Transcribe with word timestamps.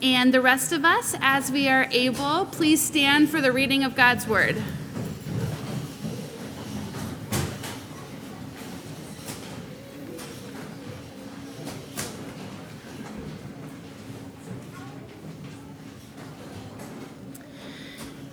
And 0.00 0.32
the 0.32 0.40
rest 0.40 0.70
of 0.72 0.84
us, 0.84 1.16
as 1.20 1.50
we 1.50 1.68
are 1.68 1.88
able, 1.90 2.46
please 2.46 2.80
stand 2.80 3.30
for 3.30 3.40
the 3.40 3.50
reading 3.50 3.82
of 3.82 3.96
God's 3.96 4.28
Word. 4.28 4.62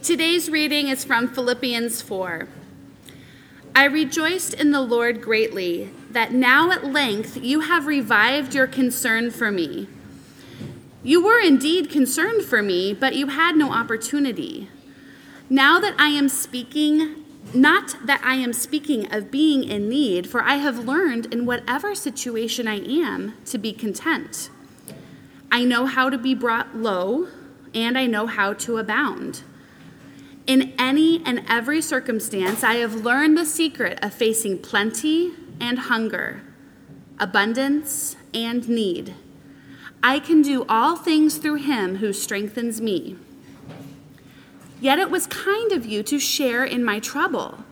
Today's 0.03 0.51
reading 0.51 0.89
is 0.89 1.03
from 1.03 1.27
Philippians 1.27 1.99
4. 2.03 2.47
I 3.73 3.85
rejoiced 3.85 4.53
in 4.53 4.71
the 4.71 4.81
Lord 4.81 5.19
greatly 5.19 5.89
that 6.11 6.31
now 6.31 6.69
at 6.69 6.85
length 6.85 7.37
you 7.37 7.61
have 7.61 7.87
revived 7.87 8.53
your 8.53 8.67
concern 8.67 9.31
for 9.31 9.51
me. 9.51 9.89
You 11.05 11.23
were 11.23 11.39
indeed 11.39 11.91
concerned 11.91 12.45
for 12.45 12.63
me, 12.63 12.91
but 12.91 13.13
you 13.13 13.27
had 13.27 13.55
no 13.55 13.71
opportunity. 13.71 14.69
Now 15.51 15.79
that 15.79 15.93
I 15.99 16.07
am 16.07 16.27
speaking, 16.27 17.23
not 17.53 17.95
that 18.07 18.21
I 18.23 18.37
am 18.37 18.53
speaking 18.53 19.13
of 19.13 19.29
being 19.29 19.63
in 19.63 19.87
need, 19.87 20.27
for 20.27 20.41
I 20.41 20.55
have 20.55 20.79
learned 20.79 21.27
in 21.31 21.45
whatever 21.45 21.93
situation 21.93 22.67
I 22.67 22.79
am 22.79 23.35
to 23.45 23.59
be 23.59 23.71
content. 23.71 24.49
I 25.51 25.63
know 25.63 25.85
how 25.85 26.09
to 26.09 26.17
be 26.17 26.33
brought 26.33 26.75
low, 26.75 27.27
and 27.75 27.99
I 27.99 28.07
know 28.07 28.25
how 28.25 28.53
to 28.53 28.79
abound. 28.79 29.43
In 30.47 30.73
any 30.79 31.23
and 31.23 31.43
every 31.47 31.83
circumstance, 31.83 32.63
I 32.63 32.77
have 32.77 32.95
learned 32.95 33.37
the 33.37 33.45
secret 33.45 33.99
of 34.03 34.11
facing 34.11 34.57
plenty 34.57 35.33
and 35.59 35.77
hunger, 35.77 36.41
abundance 37.19 38.15
and 38.33 38.67
need. 38.67 39.13
I 40.03 40.19
can 40.19 40.41
do 40.41 40.65
all 40.69 40.95
things 40.95 41.37
through 41.37 41.55
him 41.55 41.97
who 41.97 42.13
strengthens 42.13 42.79
me. 42.79 43.15
Yet 44.79 44.99
it 44.99 45.09
was 45.09 45.27
kind 45.27 45.71
of 45.71 45.85
you 45.85 46.03
to 46.03 46.19
share 46.19 46.63
in 46.63 46.83
my 46.83 46.99
trouble. 46.99 47.63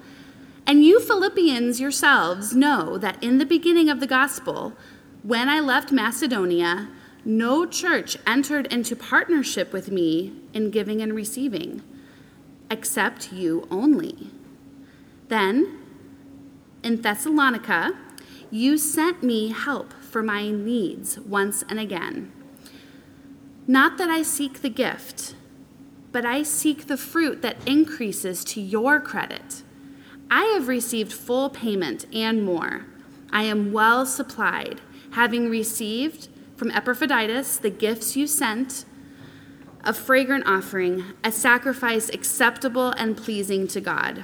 And 0.66 0.84
you 0.84 1.00
Philippians 1.00 1.80
yourselves 1.80 2.56
know 2.56 2.98
that 2.98 3.22
in 3.22 3.38
the 3.38 3.46
beginning 3.46 3.90
of 3.90 4.00
the 4.00 4.08
gospel, 4.08 4.74
when 5.22 5.50
I 5.50 5.60
left 5.60 5.92
Macedonia, 5.92 6.90
no 7.26 7.66
church 7.66 8.18
entered 8.26 8.68
into 8.68 8.96
partnership 8.96 9.72
with 9.72 9.92
me 9.92 10.34
in 10.54 10.72
giving 10.72 11.02
and 11.02 11.14
receiving 11.14 11.82
except 12.74 13.32
you 13.32 13.68
only. 13.70 14.32
Then, 15.28 15.80
in 16.84 17.02
Thessalonica, 17.02 17.94
you 18.50 18.78
sent 18.78 19.24
me 19.24 19.50
help 19.50 19.94
for 20.14 20.24
my 20.24 20.52
needs 20.52 21.20
once 21.20 21.64
and 21.68 21.80
again. 21.80 22.32
Not 23.66 23.98
that 23.98 24.10
I 24.10 24.22
seek 24.22 24.62
the 24.62 24.70
gift, 24.70 25.36
but 26.12 26.24
I 26.24 26.44
seek 26.44 26.86
the 26.86 26.98
fruit 26.98 27.42
that 27.42 27.58
increases 27.68 28.46
to 28.46 28.62
your 28.62 29.02
credit. 29.02 29.64
I 30.30 30.44
have 30.54 30.68
received 30.68 31.12
full 31.12 31.50
payment 31.50 32.06
and 32.14 32.46
more. 32.46 32.86
I 33.32 33.44
am 33.44 33.74
well 33.74 34.06
supplied, 34.06 34.82
having 35.14 35.50
received 35.50 36.30
from 36.56 36.70
Epaphroditus 36.70 37.58
the 37.58 37.72
gifts 37.72 38.16
you 38.16 38.28
sent 38.28 38.86
a 39.84 39.94
fragrant 39.94 40.46
offering, 40.46 41.04
a 41.24 41.32
sacrifice 41.32 42.08
acceptable 42.10 42.92
and 42.92 43.18
pleasing 43.18 43.68
to 43.68 43.82
God. 43.82 44.24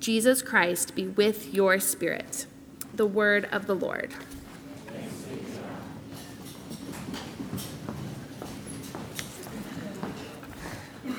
Jesus 0.00 0.42
Christ 0.42 0.94
be 0.94 1.06
with 1.06 1.54
your 1.54 1.80
spirit. 1.80 2.46
The 2.94 3.06
word 3.06 3.48
of 3.50 3.66
the 3.66 3.74
Lord. 3.74 4.12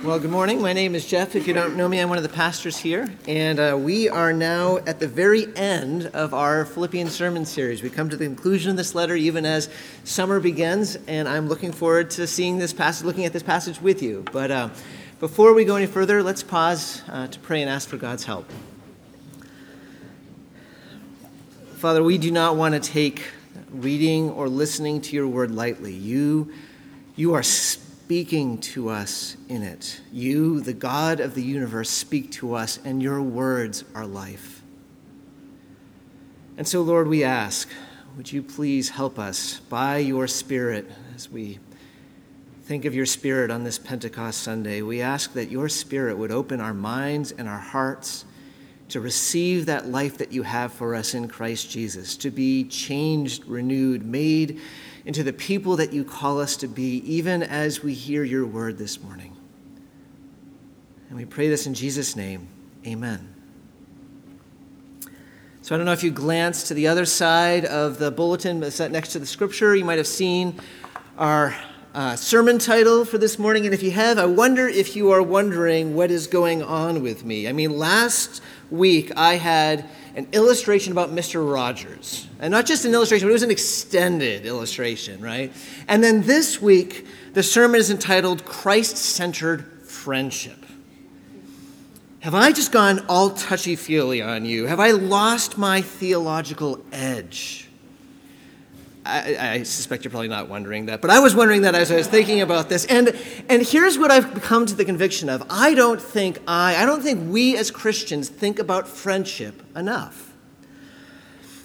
Well, 0.04 0.20
good 0.20 0.32
morning. 0.32 0.62
My 0.62 0.74
name 0.74 0.96
is 0.96 1.06
Jeff. 1.06 1.36
If 1.36 1.48
you 1.48 1.54
don't 1.54 1.76
know 1.76 1.90
me, 1.90 2.00
I'm 2.00 2.08
one 2.08 2.18
of 2.20 2.24
the 2.24 2.30
pastors 2.30 2.78
here. 2.78 3.12
And 3.28 3.60
uh, 3.60 3.76
we 3.78 4.08
are 4.08 4.32
now 4.32 4.78
at 4.78 5.00
the 5.00 5.08
very 5.08 5.48
end 5.58 6.06
of 6.14 6.34
our 6.34 6.66
Philippian 6.66 7.10
sermon 7.10 7.46
series. 7.46 7.82
We 7.82 7.90
come 7.90 8.08
to 8.10 8.16
the 8.16 8.26
conclusion 8.26 8.72
of 8.72 8.78
this 8.78 8.96
letter 8.96 9.16
even 9.16 9.46
as 9.46 9.70
summer 10.04 10.40
begins, 10.40 10.98
and 11.08 11.28
I'm 11.28 11.50
looking 11.50 11.72
forward 11.72 12.12
to 12.12 12.28
seeing 12.28 12.58
this 12.58 12.72
passage, 12.74 13.06
looking 13.06 13.26
at 13.26 13.34
this 13.34 13.44
passage 13.44 13.82
with 13.82 14.02
you. 14.02 14.24
But 14.32 14.52
uh, 14.52 14.70
before 15.20 15.54
we 15.54 15.66
go 15.66 15.76
any 15.76 15.88
further, 15.88 16.22
let's 16.22 16.44
pause 16.44 17.02
uh, 17.08 17.28
to 17.28 17.40
pray 17.40 17.62
and 17.62 17.70
ask 17.70 17.90
for 17.90 17.98
God's 17.98 18.26
help. 18.26 18.50
Father, 21.78 22.04
we 22.04 22.18
do 22.18 22.32
not 22.32 22.56
want 22.56 22.74
to 22.74 22.80
take 22.80 23.24
reading 23.72 24.30
or 24.30 24.48
listening 24.48 25.02
to 25.02 25.16
your 25.16 25.28
word 25.28 25.52
lightly. 25.52 25.94
You, 25.94 26.52
you 27.16 27.34
are 27.34 27.44
speaking 27.44 28.60
to 28.60 28.90
us 28.90 29.38
in 29.50 29.64
it. 29.64 30.02
You, 30.12 30.60
the 30.62 30.74
God 30.74 31.20
of 31.20 31.34
the 31.36 31.44
universe, 31.44 31.90
speak 31.90 32.32
to 32.34 32.54
us, 32.54 32.80
and 32.84 33.02
your 33.02 33.22
words 33.22 33.84
are 33.96 34.06
life. 34.06 34.62
And 36.58 36.68
so, 36.68 36.82
Lord, 36.82 37.08
we 37.08 37.24
ask, 37.24 37.70
would 38.16 38.32
you 38.32 38.42
please 38.42 38.90
help 38.90 39.20
us 39.20 39.60
by 39.62 39.98
your 39.98 40.28
Spirit 40.28 40.90
as 41.16 41.30
we 41.30 41.60
think 42.68 42.84
of 42.84 42.94
your 42.94 43.06
Spirit 43.06 43.50
on 43.50 43.64
this 43.64 43.80
Pentecost 43.80 44.44
Sunday? 44.44 44.82
We 44.82 45.02
ask 45.02 45.32
that 45.34 45.50
your 45.50 45.70
Spirit 45.70 46.18
would 46.18 46.32
open 46.32 46.60
our 46.60 46.74
minds 46.74 47.32
and 47.32 47.48
our 47.48 47.60
hearts 47.60 48.26
to 48.90 49.00
receive 49.00 49.68
that 49.68 49.88
life 49.88 50.18
that 50.18 50.34
you 50.34 50.44
have 50.44 50.74
for 50.74 50.94
us 50.94 51.14
in 51.14 51.30
Christ 51.30 51.72
Jesus, 51.72 52.18
to 52.18 52.30
be 52.30 52.66
changed, 52.66 53.46
renewed, 53.46 54.06
made 54.06 54.60
into 55.06 55.24
the 55.24 55.32
people 55.32 55.78
that 55.78 55.94
you 55.94 56.04
call 56.04 56.42
us 56.42 56.58
to 56.58 56.68
be, 56.68 56.98
even 57.10 57.42
as 57.42 57.82
we 57.84 57.94
hear 57.94 58.26
your 58.26 58.46
word 58.46 58.78
this 58.78 59.02
morning. 59.02 59.34
And 61.08 61.18
we 61.18 61.24
pray 61.24 61.48
this 61.48 61.68
in 61.68 61.74
Jesus' 61.74 62.18
name. 62.18 62.50
Amen. 62.86 63.34
So 65.62 65.74
I 65.74 65.78
don't 65.78 65.86
know 65.86 65.94
if 65.94 66.04
you 66.04 66.12
glanced 66.12 66.68
to 66.68 66.74
the 66.74 66.90
other 66.90 67.06
side 67.06 67.64
of 67.64 67.98
the 67.98 68.12
bulletin 68.12 68.60
next 68.60 69.14
to 69.14 69.20
the 69.20 69.26
scripture, 69.26 69.74
you 69.74 69.86
might 69.86 70.00
have 70.00 70.08
seen 70.08 70.60
our 71.18 71.56
uh, 71.98 72.16
sermon 72.16 72.60
title 72.60 73.04
for 73.06 73.18
this 73.18 73.40
morning. 73.40 73.66
And 73.66 73.74
if 73.74 73.82
you 73.82 73.90
have, 73.90 74.20
I 74.20 74.28
wonder 74.28 74.68
if 74.68 74.96
you 74.96 75.10
are 75.10 75.24
wondering 75.24 75.96
what 75.96 76.12
is 76.12 76.28
going 76.28 76.62
on 76.62 77.02
with 77.02 77.26
me. 77.26 77.48
I 77.48 77.54
mean, 77.54 77.76
last 77.76 78.40
week 78.70 79.12
I 79.18 79.34
had 79.34 79.84
an 80.14 80.28
illustration 80.32 80.92
about 80.92 81.10
Mr. 81.10 81.52
Rogers. 81.52 82.28
And 82.40 82.52
not 82.52 82.68
just 82.68 82.86
an 82.86 82.94
illustration, 82.94 83.28
but 83.28 83.32
it 83.32 83.34
was 83.34 83.42
an 83.42 83.50
extended 83.50 84.46
illustration, 84.46 85.22
right? 85.22 85.52
And 85.88 86.04
then 86.04 86.22
this 86.22 86.62
week, 86.62 87.08
the 87.34 87.42
sermon 87.42 87.80
is 87.80 87.90
entitled 87.90 88.46
Christ 88.46 88.98
Centered 88.98 89.66
Friendship. 89.82 90.68
Have 92.20 92.36
I 92.36 92.52
just 92.52 92.72
gone 92.72 93.04
all 93.10 93.32
touchy 93.32 93.76
feely 93.76 94.22
on 94.22 94.46
you? 94.46 94.68
Have 94.68 94.80
I 94.80 94.92
lost 94.92 95.58
my 95.58 95.82
theological 95.82 96.80
edge? 96.92 97.67
I, 99.08 99.54
I, 99.54 99.64
suspect 99.64 100.04
you're 100.04 100.12
probably 100.12 100.28
not 100.28 100.50
wondering 100.50 100.88
that, 100.88 101.02
but 101.02 101.10
I 101.10 101.20
was 101.20 101.34
wondering 101.34 101.62
that 101.62 101.76
as 101.76 101.92
I 101.92 101.96
was 101.96 102.08
thinking 102.08 102.42
about 102.42 102.68
this. 102.68 102.86
And, 102.86 103.16
and 103.50 103.66
here's 103.66 103.98
what 103.98 104.12
I've 104.12 104.42
come 104.42 104.66
to 104.66 104.76
the 104.76 104.86
conviction 104.86 105.30
of 105.30 105.44
I 105.50 105.74
don't 105.74 106.02
think 106.02 106.40
I, 106.48 106.76
I 106.76 106.86
don't 106.86 107.02
think 107.02 107.32
we 107.32 107.56
as 107.58 107.72
Christians 107.72 108.30
think 108.30 108.60
about 108.60 108.88
friendship 108.88 109.64
enough. 109.76 110.34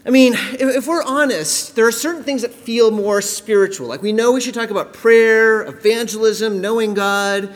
I 0.07 0.11
mean, 0.11 0.35
if, 0.35 0.61
if 0.61 0.87
we're 0.87 1.03
honest, 1.03 1.77
there 1.77 1.87
are 1.87 1.93
certain 1.93 2.23
things 2.25 2.43
that 2.43 2.53
feel 2.53 2.91
more 2.91 3.21
spiritual. 3.21 3.89
Like 3.89 4.03
we 4.03 4.13
know 4.13 4.33
we 4.33 4.41
should 4.41 4.55
talk 4.55 4.71
about 4.71 4.93
prayer, 4.93 5.63
evangelism, 5.63 6.61
knowing 6.61 6.95
God, 6.95 7.53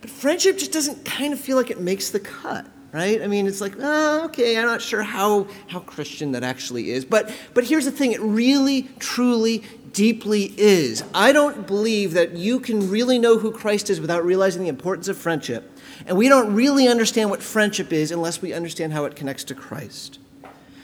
but 0.00 0.10
friendship 0.10 0.58
just 0.58 0.72
doesn't 0.72 1.04
kind 1.04 1.32
of 1.32 1.40
feel 1.40 1.56
like 1.56 1.70
it 1.70 1.80
makes 1.80 2.10
the 2.10 2.20
cut 2.20 2.66
right? 2.92 3.20
I 3.22 3.26
mean, 3.26 3.46
it's 3.46 3.60
like, 3.60 3.74
oh, 3.78 4.24
okay, 4.26 4.56
I'm 4.56 4.66
not 4.66 4.80
sure 4.80 5.02
how, 5.02 5.46
how 5.66 5.80
Christian 5.80 6.32
that 6.32 6.42
actually 6.42 6.90
is. 6.90 7.04
But, 7.04 7.32
but 7.54 7.64
here's 7.64 7.84
the 7.84 7.90
thing 7.90 8.12
it 8.12 8.20
really, 8.20 8.88
truly, 8.98 9.62
deeply 9.92 10.54
is. 10.56 11.04
I 11.14 11.32
don't 11.32 11.66
believe 11.66 12.12
that 12.14 12.32
you 12.36 12.60
can 12.60 12.90
really 12.90 13.18
know 13.18 13.38
who 13.38 13.50
Christ 13.52 13.90
is 13.90 14.00
without 14.00 14.24
realizing 14.24 14.62
the 14.62 14.68
importance 14.68 15.08
of 15.08 15.18
friendship. 15.18 15.70
And 16.06 16.16
we 16.16 16.28
don't 16.28 16.54
really 16.54 16.88
understand 16.88 17.30
what 17.30 17.42
friendship 17.42 17.92
is 17.92 18.10
unless 18.10 18.40
we 18.40 18.52
understand 18.52 18.92
how 18.92 19.04
it 19.04 19.16
connects 19.16 19.44
to 19.44 19.54
Christ. 19.54 20.18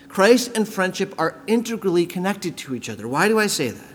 Christ 0.09 0.56
and 0.56 0.69
friendship 0.69 1.15
are 1.19 1.41
integrally 1.47 2.06
connected 2.06 2.56
to 2.59 2.75
each 2.75 2.89
other. 2.89 3.09
Why 3.09 3.29
do 3.29 3.39
I 3.39 3.47
say 3.47 3.71
that? 3.71 3.95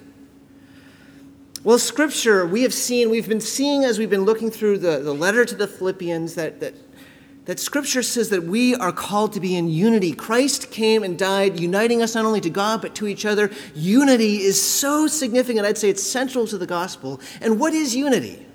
Well, 1.64 1.78
Scripture, 1.78 2.46
we 2.46 2.64
have 2.64 2.74
seen, 2.74 3.10
we've 3.10 3.28
been 3.28 3.42
seeing 3.42 3.84
as 3.84 4.00
we've 4.00 4.10
been 4.10 4.24
looking 4.24 4.50
through 4.50 4.80
the, 4.80 5.00
the 5.00 5.14
letter 5.14 5.44
to 5.44 5.56
the 5.56 5.68
Philippians 5.68 6.36
that, 6.36 6.62
that, 6.62 6.74
that 7.50 7.60
Scripture 7.60 8.04
says 8.04 8.30
that 8.30 8.44
we 8.44 8.76
are 8.76 8.92
called 8.92 9.34
to 9.34 9.40
be 9.40 9.56
in 9.56 9.68
unity. 9.68 10.12
Christ 10.12 10.70
came 10.70 11.02
and 11.02 11.18
died, 11.18 11.60
uniting 11.60 12.00
us 12.00 12.14
not 12.14 12.24
only 12.24 12.40
to 12.42 12.50
God, 12.52 12.80
but 12.80 12.94
to 12.94 13.08
each 13.08 13.26
other. 13.26 13.50
Unity 13.74 14.44
is 14.44 14.62
so 14.62 15.08
significant, 15.08 15.66
I'd 15.66 15.76
say 15.76 15.90
it's 15.90 16.04
central 16.04 16.46
to 16.46 16.60
the 16.60 16.68
gospel. 16.68 17.20
And 17.42 17.60
what 17.60 17.74
is 17.74 17.96
unity? 17.96 18.46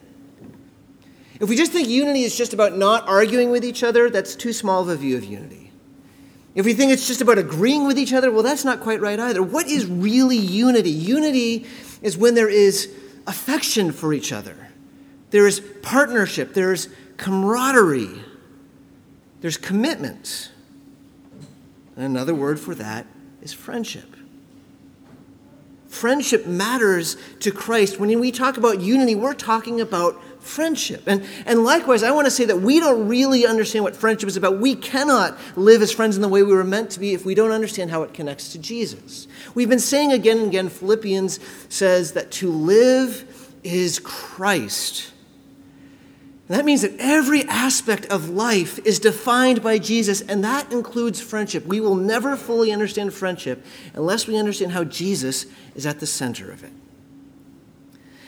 If 1.41 1.49
we 1.49 1.57
just 1.57 1.73
think 1.73 1.89
unity 1.89 2.23
is 2.23 2.37
just 2.37 2.55
about 2.55 2.79
not 2.79 3.09
arguing 3.09 3.51
with 3.51 3.65
each 3.65 3.83
other, 3.83 4.11
that's 4.11 4.37
too 4.37 4.53
small 4.53 4.83
of 4.83 4.89
a 4.89 4.95
view 4.95 5.17
of 5.17 5.25
unity. 5.25 5.73
If 6.55 6.65
we 6.65 6.73
think 6.73 6.93
it's 6.93 7.09
just 7.09 7.21
about 7.21 7.37
agreeing 7.37 7.89
with 7.89 7.99
each 7.99 8.13
other, 8.13 8.31
well, 8.31 8.45
that's 8.45 8.65
not 8.65 8.79
quite 8.79 9.01
right 9.01 9.19
either. 9.19 9.43
What 9.43 9.67
is 9.67 9.87
really 9.87 10.37
unity? 10.37 10.91
Unity 10.91 11.67
is 12.01 12.17
when 12.17 12.37
there 12.37 12.49
is 12.49 12.95
affection 13.27 13.91
for 13.91 14.15
each 14.15 14.33
other, 14.33 14.69
there 15.31 15.49
is 15.49 15.59
partnership, 15.83 16.55
there's 16.55 16.89
camaraderie, 17.17 18.23
there's 19.45 19.59
commitment. 19.59 20.51
And 21.97 22.07
another 22.07 22.35
word 22.35 22.59
for 22.59 22.75
that 22.77 23.05
is 23.43 23.53
friendship. 23.53 24.17
Friendship 25.87 26.47
matters 26.47 27.19
to 27.41 27.51
Christ. 27.53 28.01
When 28.01 28.19
we 28.21 28.33
talk 28.33 28.57
about 28.57 28.81
unity, 28.81 29.15
we're 29.15 29.35
talking 29.35 29.83
about 29.83 30.19
friendship. 30.43 31.03
And, 31.07 31.27
and 31.45 31.63
likewise, 31.63 32.03
I 32.03 32.11
want 32.13 32.25
to 32.25 32.31
say 32.31 32.47
that 32.47 32.63
we 32.63 32.81
don't 32.81 33.07
really 33.07 33.47
understand 33.47 33.85
what 33.85 33.95
friendship 33.95 34.31
is 34.31 34.39
about. 34.39 34.61
We 34.61 34.77
cannot 34.77 35.39
live 35.57 35.83
as 35.83 35.93
friends 35.93 36.17
in 36.17 36.23
the 36.23 36.29
way 36.29 36.43
we 36.43 36.55
were 36.55 36.65
meant 36.65 36.89
to 36.93 36.99
be 36.99 37.13
if 37.13 37.27
we 37.27 37.35
don't 37.35 37.51
understand 37.51 37.91
how 37.91 38.03
it 38.03 38.15
connects 38.15 38.51
to 38.53 38.59
Jesus. 38.59 39.29
We've 39.55 39.69
been 39.69 39.79
saying 39.79 40.11
again 40.11 40.39
and 40.39 40.47
again, 40.47 40.71
Philippians 40.71 41.39
says 41.69 42.13
that 42.13 42.31
to 42.31 42.51
live 42.51 43.53
is 43.63 43.99
Christ. 43.99 45.11
That 46.49 46.67
means 46.67 46.83
that 46.83 46.95
every 46.99 47.45
aspect 47.45 48.07
of 48.07 48.29
life 48.29 48.79
is 48.85 48.99
defined 48.99 49.63
by 49.63 49.79
Jesus, 49.79 50.21
and 50.21 50.45
that 50.45 50.71
includes 50.71 51.21
friendship. 51.21 51.65
We 51.65 51.81
will 51.81 51.95
never 51.95 52.37
fully 52.37 52.71
understand 52.71 53.15
friendship 53.15 53.65
unless 53.95 54.27
we 54.27 54.37
understand 54.37 54.73
how 54.73 54.85
Jesus 54.85 55.47
is 55.75 55.87
at 55.87 56.01
the 56.01 56.07
center 56.07 56.51
of 56.51 56.63
it. 56.63 56.73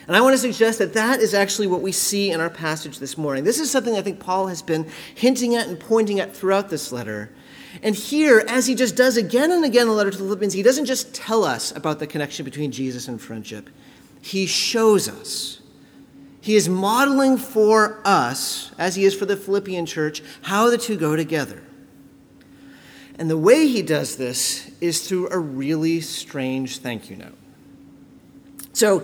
And 0.06 0.16
I 0.16 0.20
want 0.20 0.34
to 0.34 0.38
suggest 0.38 0.78
that 0.78 0.94
that 0.94 1.20
is 1.20 1.34
actually 1.34 1.66
what 1.66 1.82
we 1.82 1.92
see 1.92 2.30
in 2.30 2.40
our 2.40 2.48
passage 2.48 3.00
this 3.00 3.18
morning. 3.18 3.44
This 3.44 3.58
is 3.58 3.70
something 3.70 3.96
I 3.96 4.02
think 4.02 4.20
Paul 4.20 4.46
has 4.46 4.62
been 4.62 4.88
hinting 5.14 5.56
at 5.56 5.66
and 5.68 5.78
pointing 5.78 6.20
at 6.20 6.34
throughout 6.34 6.70
this 6.70 6.92
letter. 6.92 7.32
And 7.82 7.94
here, 7.94 8.42
as 8.48 8.66
he 8.66 8.74
just 8.74 8.96
does 8.96 9.16
again 9.18 9.50
and 9.52 9.64
again 9.64 9.82
in 9.82 9.88
the 9.88 9.94
letter 9.94 10.12
to 10.12 10.16
the 10.16 10.24
Philippians, 10.24 10.54
he 10.54 10.62
doesn't 10.62 10.86
just 10.86 11.12
tell 11.12 11.44
us 11.44 11.74
about 11.76 11.98
the 11.98 12.06
connection 12.06 12.44
between 12.44 12.70
Jesus 12.70 13.08
and 13.08 13.20
friendship, 13.20 13.68
he 14.22 14.46
shows 14.46 15.08
us. 15.08 15.60
He 16.46 16.54
is 16.54 16.68
modeling 16.68 17.38
for 17.38 18.00
us, 18.04 18.70
as 18.78 18.94
he 18.94 19.04
is 19.04 19.16
for 19.16 19.26
the 19.26 19.36
Philippian 19.36 19.84
church, 19.84 20.22
how 20.42 20.70
the 20.70 20.78
two 20.78 20.96
go 20.96 21.16
together. 21.16 21.60
And 23.18 23.28
the 23.28 23.36
way 23.36 23.66
he 23.66 23.82
does 23.82 24.14
this 24.14 24.70
is 24.80 25.08
through 25.08 25.28
a 25.30 25.38
really 25.40 26.00
strange 26.00 26.78
thank 26.78 27.10
you 27.10 27.16
note. 27.16 27.34
So, 28.74 29.02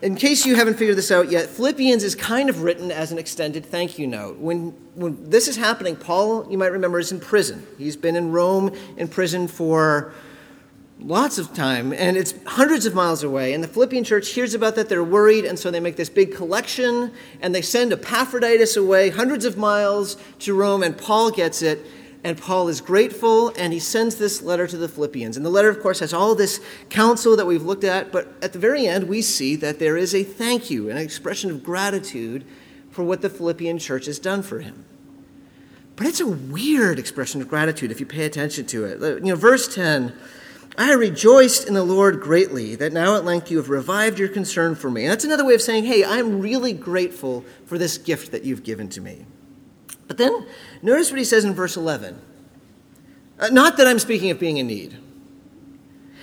in 0.00 0.16
case 0.16 0.46
you 0.46 0.54
haven't 0.54 0.78
figured 0.78 0.96
this 0.96 1.10
out 1.10 1.30
yet, 1.30 1.50
Philippians 1.50 2.02
is 2.02 2.14
kind 2.14 2.48
of 2.48 2.62
written 2.62 2.90
as 2.90 3.12
an 3.12 3.18
extended 3.18 3.66
thank 3.66 3.98
you 3.98 4.06
note. 4.06 4.38
When, 4.38 4.70
when 4.94 5.28
this 5.28 5.46
is 5.46 5.56
happening, 5.56 5.94
Paul, 5.94 6.50
you 6.50 6.56
might 6.56 6.72
remember, 6.72 6.98
is 6.98 7.12
in 7.12 7.20
prison. 7.20 7.66
He's 7.76 7.96
been 7.96 8.16
in 8.16 8.32
Rome 8.32 8.74
in 8.96 9.08
prison 9.08 9.46
for 9.46 10.14
lots 11.00 11.38
of 11.38 11.54
time, 11.54 11.92
and 11.92 12.16
it's 12.16 12.34
hundreds 12.46 12.86
of 12.86 12.94
miles 12.94 13.22
away. 13.22 13.52
And 13.52 13.62
the 13.62 13.68
Philippian 13.68 14.04
church 14.04 14.30
hears 14.30 14.54
about 14.54 14.74
that, 14.76 14.88
they're 14.88 15.04
worried, 15.04 15.44
and 15.44 15.58
so 15.58 15.70
they 15.70 15.80
make 15.80 15.96
this 15.96 16.08
big 16.08 16.34
collection, 16.34 17.12
and 17.40 17.54
they 17.54 17.62
send 17.62 17.92
Epaphroditus 17.92 18.76
away 18.76 19.10
hundreds 19.10 19.44
of 19.44 19.56
miles 19.56 20.16
to 20.40 20.54
Rome, 20.54 20.82
and 20.82 20.96
Paul 20.96 21.30
gets 21.30 21.62
it. 21.62 21.84
And 22.24 22.36
Paul 22.36 22.66
is 22.66 22.80
grateful, 22.80 23.50
and 23.56 23.72
he 23.72 23.78
sends 23.78 24.16
this 24.16 24.42
letter 24.42 24.66
to 24.66 24.76
the 24.76 24.88
Philippians. 24.88 25.36
And 25.36 25.46
the 25.46 25.50
letter, 25.50 25.68
of 25.68 25.80
course, 25.80 26.00
has 26.00 26.12
all 26.12 26.34
this 26.34 26.60
counsel 26.90 27.36
that 27.36 27.46
we've 27.46 27.62
looked 27.62 27.84
at, 27.84 28.10
but 28.10 28.34
at 28.42 28.52
the 28.52 28.58
very 28.58 28.88
end, 28.88 29.08
we 29.08 29.22
see 29.22 29.54
that 29.54 29.78
there 29.78 29.96
is 29.96 30.12
a 30.16 30.24
thank 30.24 30.68
you, 30.68 30.90
an 30.90 30.96
expression 30.96 31.48
of 31.48 31.62
gratitude 31.62 32.44
for 32.90 33.04
what 33.04 33.22
the 33.22 33.30
Philippian 33.30 33.78
church 33.78 34.06
has 34.06 34.18
done 34.18 34.42
for 34.42 34.58
him. 34.58 34.84
But 35.94 36.08
it's 36.08 36.20
a 36.20 36.26
weird 36.26 36.98
expression 36.98 37.40
of 37.40 37.48
gratitude 37.48 37.92
if 37.92 38.00
you 38.00 38.06
pay 38.06 38.24
attention 38.24 38.66
to 38.66 38.84
it. 38.84 39.00
You 39.00 39.30
know, 39.30 39.36
verse 39.36 39.72
10 39.72 40.12
I 40.78 40.92
rejoiced 40.92 41.66
in 41.66 41.74
the 41.74 41.82
Lord 41.82 42.20
greatly 42.20 42.76
that 42.76 42.92
now 42.92 43.16
at 43.16 43.24
length 43.24 43.50
you 43.50 43.56
have 43.56 43.68
revived 43.68 44.16
your 44.16 44.28
concern 44.28 44.76
for 44.76 44.88
me. 44.88 45.02
And 45.02 45.10
that's 45.10 45.24
another 45.24 45.44
way 45.44 45.54
of 45.54 45.60
saying, 45.60 45.84
hey, 45.84 46.04
I'm 46.04 46.40
really 46.40 46.72
grateful 46.72 47.44
for 47.66 47.78
this 47.78 47.98
gift 47.98 48.30
that 48.30 48.44
you've 48.44 48.62
given 48.62 48.88
to 48.90 49.00
me. 49.00 49.26
But 50.06 50.18
then 50.18 50.46
notice 50.80 51.10
what 51.10 51.18
he 51.18 51.24
says 51.24 51.44
in 51.44 51.52
verse 51.52 51.76
11. 51.76 52.22
Uh, 53.40 53.48
not 53.48 53.76
that 53.76 53.88
I'm 53.88 53.98
speaking 53.98 54.30
of 54.30 54.38
being 54.38 54.58
in 54.58 54.68
need. 54.68 54.96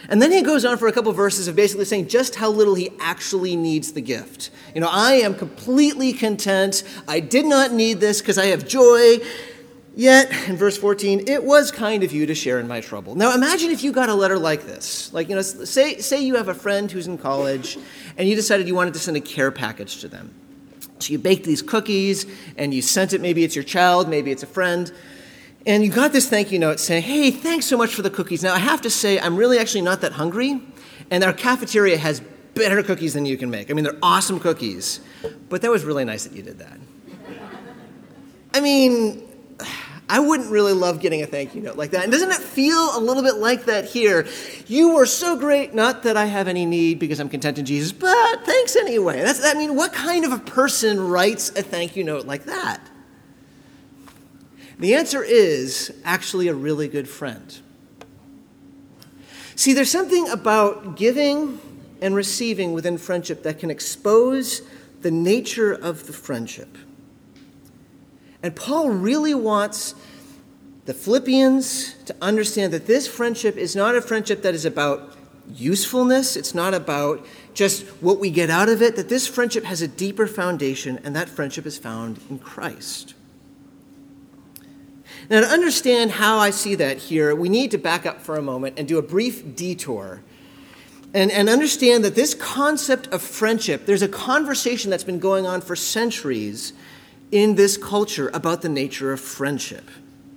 And 0.07 0.22
then 0.22 0.31
he 0.31 0.42
goes 0.42 0.63
on 0.63 0.78
for 0.78 0.88
a 0.88 0.94
couple 0.94 1.10
of 1.10 1.18
verses 1.18 1.50
of 1.50 1.56
basically 1.57 1.84
saying 1.84 2.07
just 2.07 2.36
how 2.36 2.50
little 2.50 2.75
he 2.75 2.92
actually 3.00 3.57
needs 3.57 3.92
the 3.92 4.02
gift. 4.02 4.52
You 4.74 4.80
know, 4.80 4.90
I 4.90 5.13
am 5.13 5.36
completely 5.36 6.13
content. 6.13 6.84
I 7.10 7.19
did 7.19 7.46
not 7.46 7.74
need 7.74 8.00
this 8.00 8.22
because 8.22 8.38
I 8.38 8.46
have 8.48 8.66
joy. 8.66 9.18
Yet, 9.97 10.30
in 10.50 10.57
verse 10.57 10.77
14, 10.77 11.27
it 11.27 11.44
was 11.44 11.71
kind 11.71 12.03
of 12.03 12.12
you 12.12 12.25
to 12.25 12.36
share 12.36 12.59
in 12.59 12.68
my 12.68 12.81
trouble. 12.81 13.15
Now, 13.15 13.33
imagine 13.33 13.71
if 13.71 13.81
you 13.81 13.94
got 13.94 14.09
a 14.09 14.13
letter 14.13 14.38
like 14.38 14.65
this. 14.65 15.13
Like, 15.13 15.30
you 15.30 15.36
know, 15.36 15.42
say, 15.42 16.00
say 16.00 16.21
you 16.21 16.36
have 16.36 16.50
a 16.50 16.53
friend 16.53 16.92
who's 16.92 17.07
in 17.07 17.18
college 17.18 17.77
and 18.18 18.27
you 18.27 18.36
decided 18.36 18.68
you 18.68 18.75
wanted 18.75 18.94
to 18.95 19.00
send 19.00 19.15
a 19.15 19.21
care 19.21 19.51
package 19.51 20.01
to 20.01 20.09
them. 20.09 20.33
So 21.00 21.13
you 21.13 21.19
baked 21.19 21.45
these 21.45 21.62
cookies 21.62 22.25
and 22.57 22.74
you 22.74 22.81
sent 22.81 23.13
it, 23.13 23.21
maybe 23.21 23.45
it's 23.45 23.56
your 23.56 23.63
child, 23.63 24.09
maybe 24.09 24.31
it's 24.31 24.44
a 24.44 24.47
friend. 24.47 24.92
And 25.65 25.83
you 25.83 25.89
got 25.89 26.12
this 26.12 26.30
thank 26.30 26.51
you 26.51 26.59
note 26.59 26.80
saying, 26.81 27.03
hey, 27.03 27.31
thanks 27.31 27.65
so 27.65 27.77
much 27.77 27.95
for 27.95 28.01
the 28.01 28.09
cookies. 28.09 28.44
Now, 28.44 28.53
I 28.53 28.59
have 28.59 28.81
to 28.81 28.89
say, 28.89 29.18
I'm 29.18 29.38
really 29.38 29.57
actually 29.59 29.81
not 29.81 30.01
that 30.01 30.12
hungry, 30.12 30.62
and 31.09 31.24
our 31.24 31.33
cafeteria 31.33 31.97
has 31.97 32.21
better 32.53 32.83
cookies 32.83 33.13
than 33.13 33.25
you 33.25 33.38
can 33.38 33.50
make. 33.50 33.71
I 33.71 33.74
mean, 33.74 33.83
they're 33.83 33.97
awesome 34.03 34.39
cookies. 34.39 35.00
But 35.50 35.62
that 35.62 35.71
was 35.71 35.83
really 35.83 36.06
nice 36.06 36.25
that 36.25 36.33
you 36.33 36.44
did 36.44 36.59
that. 36.59 36.77
I 38.53 38.62
mean, 38.62 39.27
I 40.07 40.19
wouldn't 40.19 40.52
really 40.52 40.74
love 40.74 41.00
getting 41.00 41.24
a 41.24 41.25
thank 41.25 41.56
you 41.56 41.62
note 41.62 41.78
like 41.78 41.92
that. 41.92 42.04
And 42.04 42.12
doesn't 42.12 42.30
it 42.30 42.38
feel 42.38 42.96
a 42.96 43.00
little 43.00 43.24
bit 43.24 43.36
like 43.36 43.66
that 43.66 43.86
here? 43.86 44.28
You 44.68 44.94
were 44.94 45.07
so 45.07 45.36
great, 45.36 45.74
not 45.74 46.04
that 46.04 46.16
I 46.16 46.25
have 46.25 46.48
any 46.48 46.66
need 46.66 47.00
because 47.00 47.19
I'm 47.19 47.30
content 47.30 47.57
in 47.57 47.66
Jesus, 47.66 47.92
but 47.92 48.46
thanks 48.46 48.75
anyway. 48.75 49.22
That's, 49.22 49.44
I 49.44 49.56
mean, 49.56 49.75
what 49.75 49.94
kind 49.94 50.24
of 50.24 50.31
a 50.31 50.38
person 50.38 51.00
writes 51.00 51.50
a 51.50 51.63
thank 51.63 51.96
you 51.96 52.04
note 52.04 52.28
like 52.28 52.46
that? 52.46 52.81
The 54.78 54.94
answer 54.94 55.24
is 55.24 55.94
actually 56.04 56.50
a 56.50 56.54
really 56.54 56.88
good 56.88 57.07
friend. 57.07 57.57
See, 59.56 59.74
there's 59.74 59.90
something 59.90 60.30
about 60.30 60.97
giving 60.97 61.59
and 62.02 62.14
receiving 62.14 62.74
within 62.74 62.97
friendship 62.97 63.42
that 63.44 63.57
can 63.57 63.71
expose 63.71 64.62
the 65.02 65.12
nature 65.12 65.74
of 65.74 66.07
the 66.07 66.14
friendship. 66.14 66.78
And 68.45 68.56
Paul 68.56 68.92
really 68.92 69.33
wants 69.33 69.95
the 70.85 70.94
Philippians 70.94 71.95
to 72.04 72.16
understand 72.21 72.73
that 72.73 72.85
this 72.85 73.07
friendship 73.07 73.57
is 73.57 73.75
not 73.75 73.95
a 73.95 74.02
friendship 74.02 74.44
that 74.44 74.54
is 74.54 74.66
about 74.66 75.18
usefulness, 75.52 76.35
it's 76.35 76.54
not 76.54 76.75
about 76.75 77.25
just 77.56 77.87
what 78.04 78.19
we 78.19 78.30
get 78.30 78.52
out 78.52 78.69
of 78.69 78.83
it, 78.83 78.97
that 78.97 79.09
this 79.09 79.25
friendship 79.25 79.64
has 79.64 79.81
a 79.81 79.87
deeper 79.87 80.28
foundation, 80.28 80.99
and 81.04 81.16
that 81.16 81.28
friendship 81.28 81.66
is 81.66 81.80
found 81.80 82.19
in 82.30 82.37
Christ. 82.37 83.16
Now, 85.28 85.42
to 85.42 85.47
understand 85.47 86.11
how 86.11 86.37
I 86.37 86.52
see 86.52 86.75
that 86.75 86.99
here, 86.99 87.33
we 87.33 87.49
need 87.49 87.71
to 87.71 87.80
back 87.80 88.06
up 88.06 88.21
for 88.21 88.35
a 88.35 88.44
moment 88.44 88.78
and 88.78 88.87
do 88.87 88.99
a 88.99 89.02
brief 89.02 89.56
detour 89.56 90.21
and, 91.16 91.31
and 91.31 91.49
understand 91.49 92.06
that 92.06 92.14
this 92.14 92.35
concept 92.35 93.07
of 93.07 93.23
friendship, 93.23 93.87
there's 93.87 94.04
a 94.04 94.07
conversation 94.07 94.92
that's 94.92 95.04
been 95.04 95.18
going 95.18 95.47
on 95.47 95.61
for 95.61 95.75
centuries 95.75 96.73
in 97.35 97.56
this 97.56 97.75
culture 97.75 98.31
about 98.33 98.61
the 98.61 98.69
nature 98.69 99.11
of 99.11 99.19
friendship. 99.19 99.89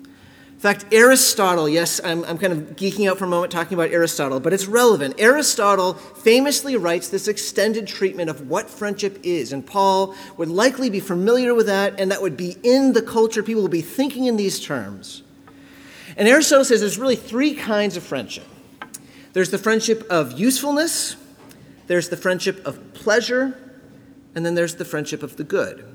In 0.02 0.58
fact, 0.58 0.86
Aristotle, 0.90 1.68
yes, 1.68 2.00
I'm, 2.02 2.24
I'm 2.24 2.38
kind 2.38 2.52
of 2.52 2.74
geeking 2.74 3.08
out 3.08 3.18
for 3.18 3.24
a 3.24 3.28
moment 3.28 3.52
talking 3.52 3.78
about 3.78 3.92
Aristotle, 3.92 4.40
but 4.40 4.52
it's 4.52 4.66
relevant. 4.66 5.14
Aristotle 5.16 5.94
famously 5.94 6.76
writes 6.76 7.08
this 7.08 7.28
extended 7.28 7.86
treatment 7.86 8.28
of 8.28 8.48
what 8.48 8.68
friendship 8.68 9.20
is, 9.22 9.52
and 9.52 9.64
Paul 9.64 10.16
would 10.36 10.48
likely 10.48 10.90
be 10.90 10.98
familiar 10.98 11.54
with 11.54 11.66
that, 11.66 12.00
and 12.00 12.10
that 12.10 12.20
would 12.20 12.36
be 12.36 12.56
in 12.64 12.94
the 12.94 13.02
culture. 13.02 13.44
People 13.44 13.62
will 13.62 13.68
be 13.68 13.80
thinking 13.80 14.24
in 14.24 14.36
these 14.36 14.58
terms. 14.58 15.22
And 16.16 16.26
Aristotle 16.26 16.64
says 16.64 16.80
there's 16.80 16.98
really 16.98 17.14
three 17.14 17.54
kinds 17.54 17.96
of 17.96 18.02
friendship 18.02 18.46
there's 19.34 19.50
the 19.52 19.58
friendship 19.58 20.04
of 20.10 20.32
usefulness, 20.32 21.14
there's 21.86 22.08
the 22.08 22.16
friendship 22.16 22.66
of 22.66 22.92
pleasure, 22.94 23.56
and 24.34 24.44
then 24.44 24.56
there's 24.56 24.74
the 24.74 24.84
friendship 24.84 25.22
of 25.22 25.36
the 25.36 25.44
good. 25.44 25.87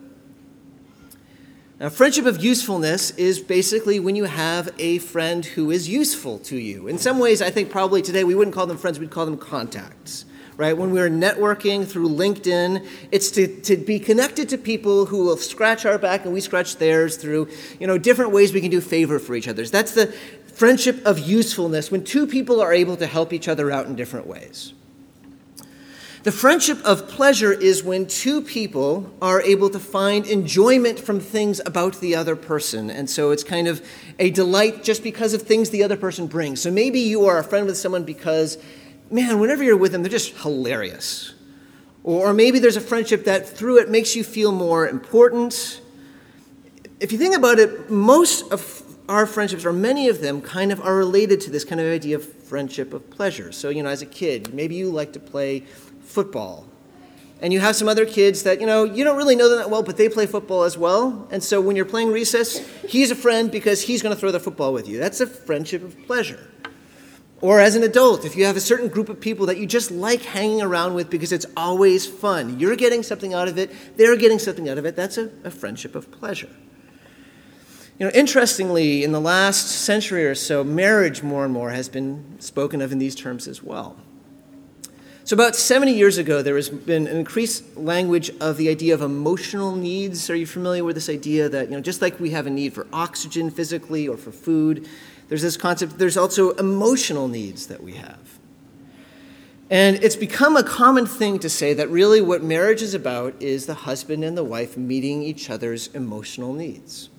Now, 1.84 1.90
friendship 1.90 2.26
of 2.26 2.42
usefulness 2.42 3.12
is 3.12 3.42
basically 3.42 4.00
when 4.00 4.16
you 4.16 4.24
have 4.24 4.70
a 4.80 5.00
friend 5.00 5.44
who 5.44 5.70
is 5.70 5.90
useful 5.90 6.40
to 6.40 6.56
you. 6.56 6.88
In 6.88 6.98
some 6.98 7.20
ways, 7.20 7.42
I 7.42 7.50
think 7.50 7.72
probably 7.72 8.02
today 8.02 8.24
we 8.24 8.36
wouldn't 8.36 8.56
call 8.56 8.68
them 8.68 8.78
friends, 8.78 9.00
we'd 9.00 9.12
call 9.12 9.26
them 9.26 9.36
contacts, 9.36 10.24
right? 10.56 10.78
When 10.78 10.92
we're 10.92 11.10
networking 11.10 11.86
through 11.86 12.08
LinkedIn, 12.08 12.88
it's 13.12 13.30
to, 13.32 13.48
to 13.64 13.76
be 13.76 14.00
connected 14.00 14.48
to 14.48 14.58
people 14.58 15.08
who 15.08 15.26
will 15.26 15.36
scratch 15.36 15.86
our 15.86 15.98
back 15.98 16.24
and 16.24 16.34
we 16.34 16.40
scratch 16.40 16.78
theirs 16.78 17.18
through, 17.18 17.50
you 17.82 17.86
know, 17.86 17.98
different 17.98 18.32
ways 18.32 18.54
we 18.54 18.62
can 18.62 18.72
do 18.72 18.80
favor 18.80 19.20
for 19.20 19.36
each 19.36 19.50
other. 19.50 19.66
That's 19.66 19.94
the 19.94 20.08
friendship 20.54 21.06
of 21.06 21.20
usefulness 21.20 21.92
when 21.92 22.06
two 22.06 22.26
people 22.28 22.62
are 22.62 22.72
able 22.72 22.96
to 22.96 23.08
help 23.08 23.34
each 23.34 23.50
other 23.50 23.70
out 23.70 23.88
in 23.88 23.98
different 23.98 24.26
ways. 24.26 24.74
The 26.24 26.32
friendship 26.32 26.82
of 26.86 27.10
pleasure 27.10 27.52
is 27.52 27.84
when 27.84 28.08
two 28.08 28.42
people 28.42 29.14
are 29.22 29.42
able 29.42 29.70
to 29.70 29.80
find 29.80 30.26
enjoyment 30.26 30.98
from 30.98 31.20
things 31.20 31.60
about 31.66 32.00
the 32.00 32.16
other 32.16 32.38
person. 32.38 32.90
And 32.90 33.10
so 33.10 33.32
it's 33.32 33.44
kind 33.44 33.68
of 33.68 33.86
a 34.20 34.32
delight 34.32 34.84
just 34.84 35.04
because 35.04 35.34
of 35.34 35.42
things 35.42 35.70
the 35.70 35.84
other 35.84 35.98
person 35.98 36.28
brings. 36.28 36.62
So 36.62 36.72
maybe 36.72 37.02
you 37.02 37.26
are 37.26 37.40
a 37.40 37.44
friend 37.44 37.66
with 37.66 37.76
someone 37.76 38.06
because, 38.06 38.58
man, 39.12 39.42
whenever 39.42 39.66
you're 39.66 39.76
with 39.76 39.92
them, 39.92 40.02
they're 40.02 40.10
just 40.10 40.38
hilarious. 40.38 41.34
Or 42.06 42.34
maybe 42.34 42.58
there's 42.58 42.78
a 42.78 42.82
friendship 42.82 43.26
that 43.26 43.46
through 43.46 43.80
it 43.80 43.90
makes 43.90 44.16
you 44.16 44.24
feel 44.24 44.54
more 44.54 44.88
important. 44.88 45.82
If 47.02 47.12
you 47.12 47.18
think 47.18 47.36
about 47.36 47.60
it, 47.60 47.90
most 47.90 48.50
of 48.50 48.82
our 49.10 49.26
friendships, 49.26 49.66
or 49.66 49.74
many 49.74 50.08
of 50.08 50.22
them, 50.22 50.42
kind 50.42 50.72
of 50.72 50.80
are 50.80 50.96
related 50.96 51.42
to 51.42 51.52
this 51.52 51.66
kind 51.66 51.82
of 51.82 51.88
idea 51.88 52.16
of 52.16 52.24
friendship 52.24 52.94
of 52.94 53.10
pleasure. 53.10 53.52
So, 53.52 53.68
you 53.68 53.84
know, 53.84 53.90
as 53.90 54.02
a 54.02 54.06
kid, 54.06 54.54
maybe 54.54 54.76
you 54.76 54.90
like 54.90 55.12
to 55.14 55.20
play 55.20 55.64
football. 56.14 56.66
And 57.42 57.52
you 57.52 57.60
have 57.60 57.76
some 57.76 57.90
other 57.90 58.06
kids 58.06 58.44
that, 58.44 58.62
you 58.62 58.68
know, 58.68 58.86
you 58.86 59.04
don't 59.04 59.18
really 59.18 59.36
know 59.36 59.50
them 59.50 59.58
that 59.58 59.70
well, 59.70 59.84
but 59.84 59.98
they 59.98 60.08
play 60.08 60.26
football 60.26 60.64
as 60.64 60.78
well. 60.78 61.28
And 61.30 61.44
so 61.44 61.60
when 61.60 61.76
you're 61.76 61.86
playing 61.86 62.12
recess, 62.12 62.60
he's 62.88 63.12
a 63.12 63.16
friend 63.16 63.52
because 63.52 63.82
he's 63.82 64.02
going 64.02 64.16
to 64.16 64.20
throw 64.20 64.32
the 64.32 64.40
football 64.40 64.72
with 64.72 64.88
you. 64.88 64.98
That's 64.98 65.20
a 65.20 65.28
friendship 65.28 65.84
of 65.84 66.02
pleasure. 66.06 66.50
Or 67.42 67.60
as 67.60 67.76
an 67.76 67.84
adult, 67.84 68.24
if 68.24 68.38
you 68.38 68.46
have 68.46 68.56
a 68.56 68.62
certain 68.62 68.88
group 68.88 69.10
of 69.10 69.20
people 69.20 69.48
that 69.48 69.58
you 69.58 69.66
just 69.66 69.92
like 69.92 70.22
hanging 70.22 70.62
around 70.62 70.94
with 70.94 71.10
because 71.10 71.34
it's 71.34 71.46
always 71.58 72.08
fun, 72.08 72.58
you're 72.58 72.78
getting 72.78 73.04
something 73.04 73.34
out 73.34 73.50
of 73.50 73.58
it, 73.58 73.70
they're 73.98 74.16
getting 74.16 74.40
something 74.40 74.70
out 74.70 74.78
of 74.78 74.86
it, 74.86 74.96
that's 74.96 75.18
a, 75.18 75.30
a 75.44 75.52
friendship 75.52 75.96
of 75.96 76.10
pleasure. 76.10 76.50
You 78.00 78.06
know, 78.06 78.12
interestingly, 78.16 79.04
in 79.04 79.12
the 79.12 79.20
last 79.20 79.68
century 79.68 80.26
or 80.26 80.36
so, 80.36 80.64
marriage 80.64 81.22
more 81.22 81.44
and 81.44 81.54
more 81.54 81.72
has 81.72 81.90
been 81.90 82.38
spoken 82.40 82.82
of 82.82 82.94
in 82.94 83.00
these 83.00 83.16
terms 83.16 83.46
as 83.50 83.62
well. 83.62 83.98
So, 85.26 85.36
about 85.36 85.56
70 85.56 85.94
years 85.94 86.18
ago, 86.18 86.42
there 86.42 86.58
has 86.58 86.70
been 86.70 87.08
an 87.08 87.16
increased 87.16 87.78
language 87.78 88.30
of 88.42 88.58
the 88.58 88.68
idea 88.68 88.94
of 88.94 89.02
emotional 89.02 89.74
needs. 89.74 90.30
Are 90.30 90.36
you 90.36 90.46
familiar 90.46 90.84
with 90.84 90.96
this 90.96 91.08
idea 91.08 91.48
that, 91.48 91.70
you 91.70 91.72
know, 91.72 91.80
just 91.80 92.02
like 92.02 92.20
we 92.20 92.32
have 92.32 92.46
a 92.46 92.50
need 92.50 92.74
for 92.74 92.88
oxygen 92.92 93.50
physically 93.50 94.06
or 94.06 94.18
for 94.18 94.34
food, 94.34 94.86
there's 95.30 95.42
this 95.42 95.56
concept, 95.56 95.98
there's 95.98 96.18
also 96.18 96.52
emotional 96.56 97.30
needs 97.30 97.68
that 97.68 97.82
we 97.82 97.94
have. 97.94 98.38
And 99.70 99.96
it's 100.04 100.18
become 100.18 100.58
a 100.58 100.64
common 100.64 101.06
thing 101.06 101.40
to 101.40 101.50
say 101.50 101.74
that 101.74 101.90
really 101.90 102.20
what 102.20 102.44
marriage 102.44 102.82
is 102.82 102.94
about 102.94 103.34
is 103.42 103.66
the 103.66 103.74
husband 103.74 104.26
and 104.26 104.38
the 104.38 104.44
wife 104.44 104.76
meeting 104.76 105.24
each 105.24 105.50
other's 105.50 105.88
emotional 105.96 106.52
needs. 106.52 107.10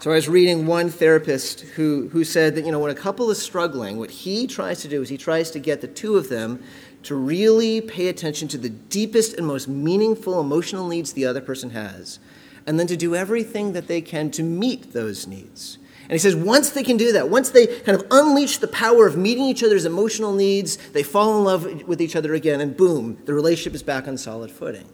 So 0.00 0.10
I 0.10 0.14
was 0.14 0.30
reading 0.30 0.66
one 0.66 0.88
therapist 0.88 1.60
who, 1.60 2.08
who 2.08 2.24
said 2.24 2.54
that, 2.54 2.64
you 2.64 2.72
know, 2.72 2.78
when 2.78 2.90
a 2.90 2.94
couple 2.94 3.30
is 3.30 3.38
struggling, 3.38 3.98
what 3.98 4.10
he 4.10 4.46
tries 4.46 4.80
to 4.80 4.88
do 4.88 5.02
is 5.02 5.10
he 5.10 5.18
tries 5.18 5.50
to 5.50 5.58
get 5.58 5.82
the 5.82 5.88
two 5.88 6.16
of 6.16 6.30
them 6.30 6.62
to 7.02 7.14
really 7.14 7.82
pay 7.82 8.08
attention 8.08 8.48
to 8.48 8.56
the 8.56 8.70
deepest 8.70 9.34
and 9.34 9.46
most 9.46 9.68
meaningful 9.68 10.40
emotional 10.40 10.88
needs 10.88 11.12
the 11.12 11.26
other 11.26 11.42
person 11.42 11.68
has, 11.70 12.18
and 12.66 12.80
then 12.80 12.86
to 12.86 12.96
do 12.96 13.14
everything 13.14 13.74
that 13.74 13.88
they 13.88 14.00
can 14.00 14.30
to 14.30 14.42
meet 14.42 14.94
those 14.94 15.26
needs. 15.26 15.76
And 16.04 16.12
he 16.12 16.18
says 16.18 16.34
once 16.34 16.70
they 16.70 16.82
can 16.82 16.96
do 16.96 17.12
that, 17.12 17.28
once 17.28 17.50
they 17.50 17.66
kind 17.66 18.00
of 18.00 18.06
unleash 18.10 18.56
the 18.56 18.68
power 18.68 19.06
of 19.06 19.18
meeting 19.18 19.44
each 19.44 19.62
other's 19.62 19.84
emotional 19.84 20.32
needs, 20.32 20.78
they 20.92 21.02
fall 21.02 21.36
in 21.36 21.44
love 21.44 21.86
with 21.86 22.00
each 22.00 22.16
other 22.16 22.32
again, 22.32 22.62
and 22.62 22.74
boom, 22.74 23.18
the 23.26 23.34
relationship 23.34 23.74
is 23.74 23.82
back 23.82 24.08
on 24.08 24.16
solid 24.16 24.50
footing. 24.50 24.88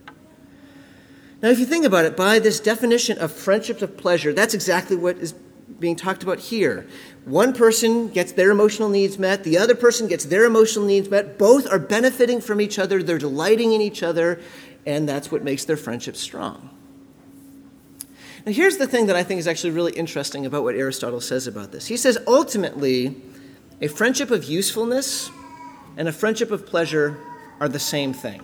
Now, 1.46 1.52
if 1.52 1.60
you 1.60 1.66
think 1.66 1.84
about 1.84 2.04
it, 2.04 2.16
by 2.16 2.40
this 2.40 2.58
definition 2.58 3.18
of 3.18 3.30
friendships 3.30 3.80
of 3.80 3.96
pleasure, 3.96 4.32
that's 4.32 4.52
exactly 4.52 4.96
what 4.96 5.16
is 5.18 5.32
being 5.78 5.94
talked 5.94 6.24
about 6.24 6.40
here. 6.40 6.88
One 7.24 7.52
person 7.52 8.08
gets 8.08 8.32
their 8.32 8.50
emotional 8.50 8.88
needs 8.88 9.16
met, 9.16 9.44
the 9.44 9.56
other 9.56 9.76
person 9.76 10.08
gets 10.08 10.24
their 10.24 10.44
emotional 10.44 10.84
needs 10.84 11.08
met. 11.08 11.38
Both 11.38 11.70
are 11.70 11.78
benefiting 11.78 12.40
from 12.40 12.60
each 12.60 12.80
other, 12.80 13.00
they're 13.00 13.16
delighting 13.16 13.72
in 13.74 13.80
each 13.80 14.02
other, 14.02 14.40
and 14.86 15.08
that's 15.08 15.30
what 15.30 15.44
makes 15.44 15.64
their 15.64 15.76
friendship 15.76 16.16
strong. 16.16 16.68
Now, 18.44 18.50
here's 18.50 18.78
the 18.78 18.88
thing 18.88 19.06
that 19.06 19.14
I 19.14 19.22
think 19.22 19.38
is 19.38 19.46
actually 19.46 19.70
really 19.70 19.92
interesting 19.92 20.46
about 20.46 20.64
what 20.64 20.74
Aristotle 20.74 21.20
says 21.20 21.46
about 21.46 21.70
this. 21.70 21.86
He 21.86 21.96
says 21.96 22.18
ultimately, 22.26 23.22
a 23.80 23.86
friendship 23.86 24.32
of 24.32 24.42
usefulness 24.42 25.30
and 25.96 26.08
a 26.08 26.12
friendship 26.12 26.50
of 26.50 26.66
pleasure 26.66 27.20
are 27.60 27.68
the 27.68 27.78
same 27.78 28.12
thing. 28.12 28.42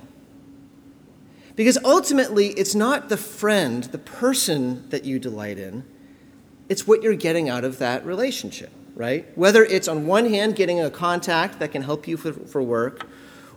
Because 1.55 1.79
ultimately, 1.85 2.49
it's 2.49 2.75
not 2.75 3.09
the 3.09 3.17
friend, 3.17 3.85
the 3.85 3.99
person 3.99 4.89
that 4.91 5.05
you 5.05 5.19
delight 5.19 5.59
in, 5.59 5.85
it's 6.69 6.87
what 6.87 7.03
you're 7.03 7.15
getting 7.15 7.49
out 7.49 7.65
of 7.65 7.79
that 7.79 8.07
relationship, 8.07 8.71
right? 8.95 9.27
Whether 9.37 9.65
it's 9.65 9.89
on 9.89 10.07
one 10.07 10.31
hand 10.31 10.57
getting 10.57 10.81
a 10.81 10.91
contact 10.91 11.59
that 11.59 11.73
can 11.73 11.83
help 11.83 12.09
you 12.09 12.17
for, 12.17 12.33
for 12.33 12.63
work, 12.63 13.07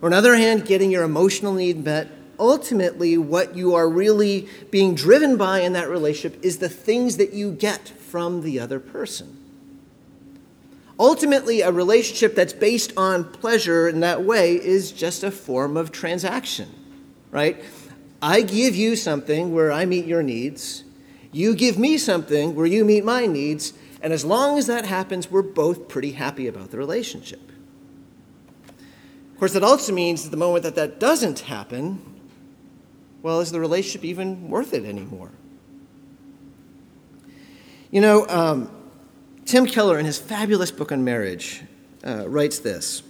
or 0.02 0.06
on 0.06 0.10
the 0.12 0.18
other 0.18 0.36
hand 0.36 0.66
getting 0.66 0.90
your 0.90 1.04
emotional 1.04 1.54
need 1.54 1.84
met, 1.84 2.08
ultimately, 2.38 3.16
what 3.16 3.56
you 3.56 3.74
are 3.74 3.88
really 3.88 4.48
being 4.70 4.94
driven 4.94 5.38
by 5.38 5.60
in 5.60 5.72
that 5.72 5.88
relationship 5.88 6.44
is 6.44 6.58
the 6.58 6.68
things 6.68 7.16
that 7.16 7.32
you 7.32 7.52
get 7.52 7.88
from 7.88 8.42
the 8.42 8.60
other 8.60 8.78
person. 8.78 9.42
Ultimately, 10.98 11.60
a 11.60 11.70
relationship 11.70 12.34
that's 12.34 12.52
based 12.52 12.92
on 12.96 13.24
pleasure 13.24 13.88
in 13.88 14.00
that 14.00 14.22
way 14.22 14.54
is 14.54 14.92
just 14.92 15.22
a 15.22 15.30
form 15.30 15.76
of 15.76 15.92
transaction, 15.92 16.70
right? 17.30 17.62
I 18.20 18.42
give 18.42 18.74
you 18.74 18.96
something 18.96 19.52
where 19.52 19.70
I 19.70 19.84
meet 19.84 20.06
your 20.06 20.22
needs. 20.22 20.84
You 21.32 21.54
give 21.54 21.78
me 21.78 21.98
something 21.98 22.54
where 22.54 22.66
you 22.66 22.84
meet 22.84 23.04
my 23.04 23.26
needs. 23.26 23.72
And 24.00 24.12
as 24.12 24.24
long 24.24 24.58
as 24.58 24.66
that 24.66 24.86
happens, 24.86 25.30
we're 25.30 25.42
both 25.42 25.88
pretty 25.88 26.12
happy 26.12 26.46
about 26.46 26.70
the 26.70 26.78
relationship. 26.78 27.40
Of 29.32 29.38
course, 29.38 29.52
that 29.52 29.62
also 29.62 29.92
means 29.92 30.24
that 30.24 30.30
the 30.30 30.36
moment 30.38 30.62
that 30.62 30.76
that 30.76 30.98
doesn't 30.98 31.40
happen, 31.40 32.00
well, 33.22 33.40
is 33.40 33.52
the 33.52 33.60
relationship 33.60 34.04
even 34.04 34.48
worth 34.48 34.72
it 34.72 34.84
anymore? 34.84 35.30
You 37.90 38.00
know, 38.00 38.26
um, 38.28 38.70
Tim 39.44 39.66
Keller, 39.66 39.98
in 39.98 40.06
his 40.06 40.18
fabulous 40.18 40.70
book 40.70 40.90
on 40.90 41.04
marriage, 41.04 41.62
uh, 42.04 42.28
writes 42.28 42.58
this 42.60 43.02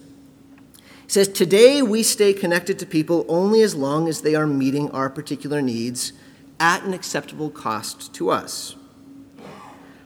he 1.06 1.12
says, 1.12 1.28
Today 1.28 1.82
we 1.82 2.02
stay 2.02 2.32
connected 2.32 2.78
to 2.80 2.86
people 2.86 3.25
only 3.28 3.62
as 3.62 3.75
long 3.75 4.08
as 4.08 4.22
they 4.22 4.34
are 4.34 4.46
meeting 4.46 4.90
our 4.90 5.08
particular 5.08 5.62
needs 5.62 6.12
at 6.58 6.82
an 6.82 6.92
acceptable 6.92 7.50
cost 7.50 8.12
to 8.14 8.30
us. 8.30 8.76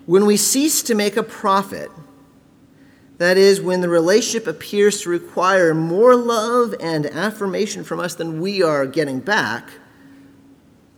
When 0.07 0.27
we 0.27 0.37
cease 0.37 0.83
to 0.85 0.95
make 0.95 1.17
a 1.17 1.23
profit, 1.23 1.91
that 3.19 3.37
is, 3.37 3.61
when 3.61 3.81
the 3.81 3.89
relationship 3.89 4.47
appears 4.47 5.03
to 5.03 5.11
require 5.11 5.75
more 5.75 6.17
love 6.17 6.75
and 6.81 7.07
affirmation 7.07 7.85
from 7.85 8.01
us 8.01 8.15
than 8.15 8.41
we 8.41 8.63
are 8.63 8.87
getting 8.87 9.21
back, 9.21 9.69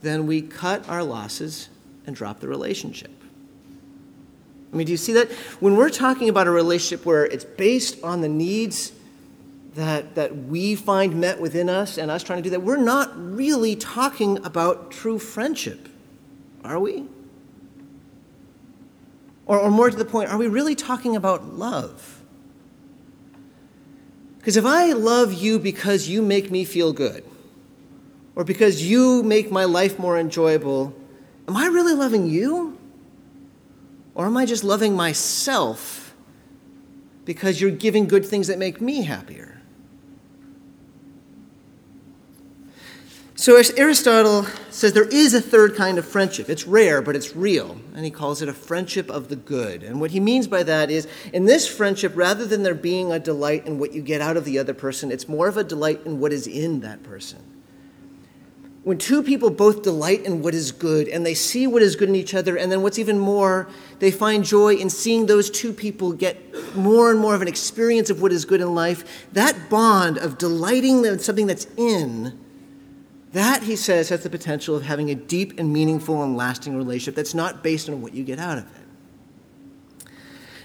then 0.01 0.25
we 0.25 0.41
cut 0.41 0.87
our 0.89 1.03
losses 1.03 1.69
and 2.05 2.15
drop 2.15 2.39
the 2.39 2.47
relationship. 2.47 3.11
I 4.71 4.75
mean, 4.75 4.87
do 4.87 4.91
you 4.91 4.97
see 4.97 5.13
that? 5.13 5.31
When 5.59 5.75
we're 5.75 5.89
talking 5.89 6.29
about 6.29 6.47
a 6.47 6.51
relationship 6.51 7.05
where 7.05 7.25
it's 7.25 7.45
based 7.45 8.03
on 8.03 8.21
the 8.21 8.29
needs 8.29 8.91
that, 9.75 10.15
that 10.15 10.35
we 10.35 10.75
find 10.75 11.19
met 11.19 11.39
within 11.39 11.69
us 11.69 11.97
and 11.97 12.11
us 12.11 12.23
trying 12.23 12.39
to 12.39 12.43
do 12.43 12.49
that, 12.51 12.61
we're 12.61 12.77
not 12.77 13.11
really 13.15 13.75
talking 13.75 14.43
about 14.45 14.91
true 14.91 15.17
friendship, 15.17 15.89
are 16.63 16.79
we? 16.79 17.05
Or, 19.45 19.59
or 19.59 19.71
more 19.71 19.89
to 19.89 19.97
the 19.97 20.05
point, 20.05 20.29
are 20.29 20.37
we 20.37 20.47
really 20.47 20.75
talking 20.75 21.15
about 21.15 21.53
love? 21.53 22.21
Because 24.37 24.57
if 24.57 24.65
I 24.65 24.91
love 24.91 25.33
you 25.33 25.57
because 25.57 26.07
you 26.07 26.21
make 26.21 26.51
me 26.51 26.65
feel 26.65 26.93
good, 26.93 27.23
or 28.35 28.43
because 28.43 28.89
you 28.89 29.23
make 29.23 29.51
my 29.51 29.65
life 29.65 29.99
more 29.99 30.17
enjoyable, 30.17 30.93
am 31.47 31.55
I 31.55 31.67
really 31.67 31.93
loving 31.93 32.27
you? 32.27 32.77
Or 34.15 34.25
am 34.25 34.37
I 34.37 34.45
just 34.45 34.63
loving 34.63 34.95
myself 34.95 36.13
because 37.25 37.59
you're 37.59 37.71
giving 37.71 38.07
good 38.07 38.25
things 38.25 38.47
that 38.47 38.59
make 38.59 38.79
me 38.81 39.03
happier? 39.03 39.52
So 43.43 43.61
Aristotle 43.75 44.45
says 44.69 44.93
there 44.93 45.03
is 45.03 45.33
a 45.33 45.41
third 45.41 45.75
kind 45.75 45.97
of 45.97 46.07
friendship. 46.07 46.47
It's 46.47 46.65
rare, 46.65 47.01
but 47.01 47.13
it's 47.13 47.35
real. 47.35 47.77
And 47.93 48.05
he 48.05 48.09
calls 48.09 48.41
it 48.41 48.47
a 48.47 48.53
friendship 48.53 49.09
of 49.09 49.27
the 49.27 49.35
good. 49.35 49.83
And 49.83 49.99
what 49.99 50.11
he 50.11 50.21
means 50.21 50.47
by 50.47 50.63
that 50.63 50.89
is 50.89 51.09
in 51.33 51.43
this 51.43 51.67
friendship, 51.67 52.13
rather 52.15 52.45
than 52.45 52.63
there 52.63 52.73
being 52.73 53.11
a 53.11 53.19
delight 53.19 53.67
in 53.67 53.79
what 53.79 53.91
you 53.91 54.01
get 54.01 54.21
out 54.21 54.37
of 54.37 54.45
the 54.45 54.59
other 54.59 54.73
person, 54.73 55.11
it's 55.11 55.27
more 55.27 55.49
of 55.49 55.57
a 55.57 55.63
delight 55.65 56.05
in 56.05 56.21
what 56.21 56.31
is 56.31 56.47
in 56.47 56.79
that 56.79 57.03
person. 57.03 57.39
when 58.83 58.97
two 58.97 59.23
people 59.23 59.49
both 59.49 59.81
delight 59.81 60.23
in 60.23 60.41
what 60.41 60.53
is 60.53 60.71
good 60.71 61.07
and 61.07 61.25
they 61.25 61.33
see 61.33 61.67
what 61.67 61.81
is 61.81 61.97
good 61.97 62.07
in 62.07 62.15
each 62.15 62.33
other, 62.33 62.57
and 62.57 62.71
then 62.71 62.81
what's 62.81 62.99
even 62.99 63.17
more, 63.19 63.67
they 63.99 64.11
find 64.11 64.43
joy 64.43 64.73
in 64.75 64.89
seeing 64.89 65.25
those 65.25 65.49
two 65.49 65.73
people 65.73 66.11
get 66.11 66.37
more 66.75 67.11
and 67.11 67.19
more 67.19 67.35
of 67.35 67.41
an 67.41 67.47
experience 67.47 68.09
of 68.09 68.21
what 68.21 68.31
is 68.31 68.45
good 68.45 68.61
in 68.61 68.73
life, 68.73 69.27
that 69.33 69.69
bond 69.69 70.17
of 70.17 70.37
delighting 70.37 71.03
in 71.05 71.19
something 71.19 71.47
that's 71.47 71.67
in, 71.77 72.39
that, 73.33 73.63
he 73.63 73.75
says, 73.75 74.09
has 74.09 74.23
the 74.23 74.29
potential 74.29 74.75
of 74.75 74.83
having 74.83 75.09
a 75.09 75.15
deep 75.15 75.59
and 75.59 75.73
meaningful 75.73 76.23
and 76.23 76.37
lasting 76.37 76.77
relationship 76.77 77.15
that's 77.15 77.33
not 77.33 77.63
based 77.63 77.89
on 77.89 78.01
what 78.01 78.13
you 78.13 78.23
get 78.23 78.39
out 78.39 78.59
of 78.59 78.65
it. 78.65 80.07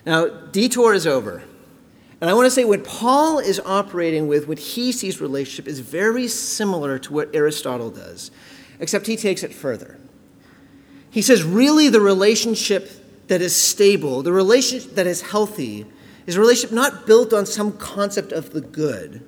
Now, 0.07 0.29
detour 0.29 0.95
is 0.95 1.07
over. 1.07 1.43
And 2.21 2.29
I 2.29 2.35
want 2.35 2.47
to 2.47 2.51
say 2.51 2.65
what 2.65 2.85
Paul 2.85 3.39
is 3.39 3.61
operating 3.65 4.27
with, 4.27 4.49
what 4.49 4.59
he 4.59 4.93
sees 4.93 5.21
relationship, 5.21 5.69
is 5.69 5.81
very 5.81 6.29
similar 6.29 6.99
to 6.99 7.13
what 7.13 7.35
Aristotle 7.35 7.91
does, 7.91 8.31
except 8.81 9.07
he 9.07 9.17
takes 9.17 9.43
it 9.43 9.55
further. 9.55 9.99
He 11.11 11.23
says, 11.23 11.43
really, 11.43 11.89
the 11.89 12.01
relationship 12.01 12.91
that 13.29 13.41
is 13.41 13.55
stable, 13.55 14.23
the 14.23 14.33
relationship 14.33 14.95
that 14.95 15.07
is 15.07 15.23
healthy, 15.23 15.87
is 16.27 16.37
a 16.37 16.41
relationship 16.41 16.75
not 16.75 17.07
built 17.07 17.33
on 17.33 17.47
some 17.47 17.73
concept 17.79 18.33
of 18.33 18.51
the 18.51 18.61
good, 18.61 19.27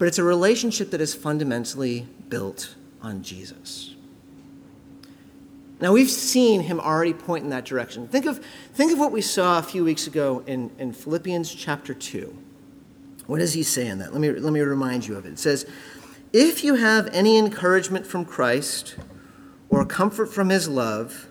but 0.00 0.08
it's 0.08 0.18
a 0.18 0.24
relationship 0.24 0.92
that 0.92 1.00
is 1.02 1.14
fundamentally 1.14 2.06
built 2.30 2.74
on 3.02 3.22
Jesus. 3.22 3.94
Now, 5.78 5.92
we've 5.92 6.10
seen 6.10 6.62
him 6.62 6.80
already 6.80 7.12
point 7.12 7.44
in 7.44 7.50
that 7.50 7.66
direction. 7.66 8.08
Think 8.08 8.24
of, 8.24 8.42
think 8.72 8.92
of 8.92 8.98
what 8.98 9.12
we 9.12 9.20
saw 9.20 9.58
a 9.58 9.62
few 9.62 9.84
weeks 9.84 10.06
ago 10.06 10.42
in, 10.46 10.70
in 10.78 10.94
Philippians 10.94 11.54
chapter 11.54 11.92
2. 11.92 12.34
What 13.26 13.40
does 13.40 13.52
he 13.52 13.62
say 13.62 13.88
in 13.88 13.98
that? 13.98 14.12
Let 14.12 14.22
me, 14.22 14.30
let 14.30 14.54
me 14.54 14.60
remind 14.60 15.06
you 15.06 15.16
of 15.16 15.26
it. 15.26 15.32
It 15.32 15.38
says, 15.38 15.66
If 16.32 16.64
you 16.64 16.76
have 16.76 17.06
any 17.12 17.36
encouragement 17.36 18.06
from 18.06 18.24
Christ 18.24 18.96
or 19.68 19.84
comfort 19.84 20.32
from 20.32 20.48
his 20.48 20.66
love, 20.66 21.26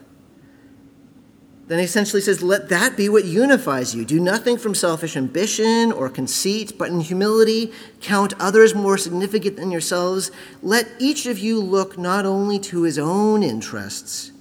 then 1.70 1.78
he 1.78 1.84
essentially 1.84 2.20
says, 2.20 2.42
Let 2.42 2.68
that 2.70 2.96
be 2.96 3.08
what 3.08 3.24
unifies 3.24 3.94
you. 3.94 4.04
Do 4.04 4.18
nothing 4.18 4.58
from 4.58 4.74
selfish 4.74 5.16
ambition 5.16 5.92
or 5.92 6.08
conceit, 6.08 6.76
but 6.76 6.88
in 6.88 6.98
humility 6.98 7.72
count 8.00 8.34
others 8.40 8.74
more 8.74 8.98
significant 8.98 9.56
than 9.56 9.70
yourselves. 9.70 10.32
Let 10.64 10.88
each 10.98 11.26
of 11.26 11.38
you 11.38 11.60
look 11.60 11.96
not 11.96 12.26
only 12.26 12.58
to 12.58 12.82
his 12.82 12.98
own 12.98 13.44
interests, 13.44 14.32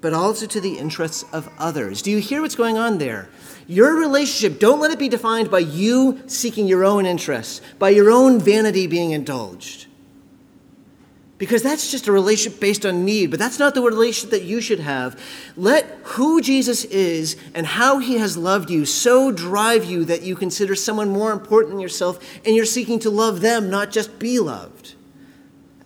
but 0.00 0.12
also 0.12 0.46
to 0.46 0.60
the 0.60 0.76
interests 0.76 1.24
of 1.32 1.48
others. 1.60 2.02
Do 2.02 2.10
you 2.10 2.18
hear 2.18 2.42
what's 2.42 2.56
going 2.56 2.76
on 2.76 2.98
there? 2.98 3.28
Your 3.68 3.94
relationship, 3.94 4.58
don't 4.58 4.80
let 4.80 4.90
it 4.90 4.98
be 4.98 5.08
defined 5.08 5.52
by 5.52 5.60
you 5.60 6.24
seeking 6.26 6.66
your 6.66 6.84
own 6.84 7.06
interests, 7.06 7.60
by 7.78 7.90
your 7.90 8.10
own 8.10 8.40
vanity 8.40 8.88
being 8.88 9.12
indulged. 9.12 9.86
Because 11.36 11.62
that's 11.62 11.90
just 11.90 12.06
a 12.06 12.12
relationship 12.12 12.60
based 12.60 12.86
on 12.86 13.04
need, 13.04 13.30
but 13.30 13.40
that's 13.40 13.58
not 13.58 13.74
the 13.74 13.82
relationship 13.82 14.30
that 14.30 14.44
you 14.44 14.60
should 14.60 14.78
have. 14.78 15.20
Let 15.56 15.84
who 16.04 16.40
Jesus 16.40 16.84
is 16.84 17.36
and 17.54 17.66
how 17.66 17.98
he 17.98 18.18
has 18.18 18.36
loved 18.36 18.70
you 18.70 18.86
so 18.86 19.32
drive 19.32 19.84
you 19.84 20.04
that 20.04 20.22
you 20.22 20.36
consider 20.36 20.76
someone 20.76 21.10
more 21.10 21.32
important 21.32 21.72
than 21.72 21.80
yourself 21.80 22.24
and 22.46 22.54
you're 22.54 22.64
seeking 22.64 23.00
to 23.00 23.10
love 23.10 23.40
them, 23.40 23.68
not 23.68 23.90
just 23.90 24.18
be 24.18 24.38
loved. 24.38 24.94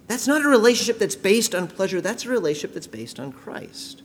That's 0.06 0.26
not 0.26 0.44
a 0.44 0.48
relationship 0.48 0.98
that's 0.98 1.16
based 1.16 1.54
on 1.54 1.66
pleasure, 1.66 2.00
that's 2.00 2.24
a 2.24 2.28
relationship 2.28 2.74
that's 2.74 2.86
based 2.86 3.18
on 3.18 3.32
Christ. 3.32 4.02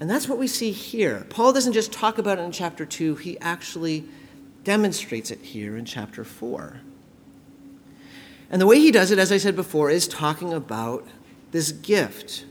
And 0.00 0.10
that's 0.10 0.28
what 0.28 0.38
we 0.38 0.48
see 0.48 0.72
here. 0.72 1.26
Paul 1.30 1.52
doesn't 1.52 1.72
just 1.72 1.92
talk 1.92 2.18
about 2.18 2.38
it 2.38 2.42
in 2.42 2.52
chapter 2.52 2.84
2, 2.84 3.16
he 3.16 3.38
actually 3.40 4.04
demonstrates 4.64 5.30
it 5.30 5.40
here 5.40 5.76
in 5.76 5.84
chapter 5.84 6.24
4. 6.24 6.80
And 8.54 8.60
the 8.60 8.68
way 8.68 8.78
he 8.78 8.92
does 8.92 9.10
it, 9.10 9.18
as 9.18 9.32
I 9.32 9.38
said 9.38 9.56
before, 9.56 9.90
is 9.90 10.06
talking 10.06 10.52
about 10.52 11.04
this 11.50 11.72
gift 11.72 12.44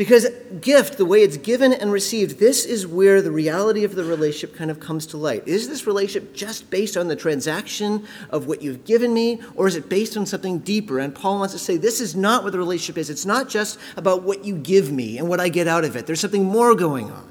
because 0.00 0.26
gift, 0.62 0.96
the 0.96 1.04
way 1.04 1.22
it's 1.22 1.36
given 1.36 1.74
and 1.74 1.92
received, 1.92 2.38
this 2.38 2.64
is 2.64 2.86
where 2.86 3.20
the 3.20 3.30
reality 3.30 3.84
of 3.84 3.94
the 3.94 4.02
relationship 4.02 4.56
kind 4.56 4.70
of 4.70 4.80
comes 4.80 5.04
to 5.08 5.18
light. 5.18 5.46
Is 5.46 5.68
this 5.68 5.86
relationship 5.86 6.34
just 6.34 6.70
based 6.70 6.96
on 6.96 7.08
the 7.08 7.16
transaction 7.16 8.06
of 8.30 8.46
what 8.46 8.62
you've 8.62 8.84
given 8.84 9.12
me, 9.12 9.42
or 9.56 9.68
is 9.68 9.76
it 9.76 9.90
based 9.90 10.16
on 10.16 10.24
something 10.24 10.60
deeper? 10.60 11.00
And 11.00 11.14
Paul 11.14 11.40
wants 11.40 11.52
to 11.52 11.58
say 11.58 11.76
this 11.76 12.00
is 12.00 12.16
not 12.16 12.44
what 12.44 12.52
the 12.52 12.58
relationship 12.58 12.96
is. 12.96 13.10
It's 13.10 13.26
not 13.26 13.50
just 13.50 13.78
about 13.98 14.22
what 14.22 14.42
you 14.42 14.56
give 14.56 14.90
me 14.90 15.18
and 15.18 15.28
what 15.28 15.38
I 15.38 15.50
get 15.50 15.68
out 15.68 15.84
of 15.84 15.96
it, 15.96 16.06
there's 16.06 16.20
something 16.20 16.46
more 16.46 16.74
going 16.74 17.10
on. 17.10 17.30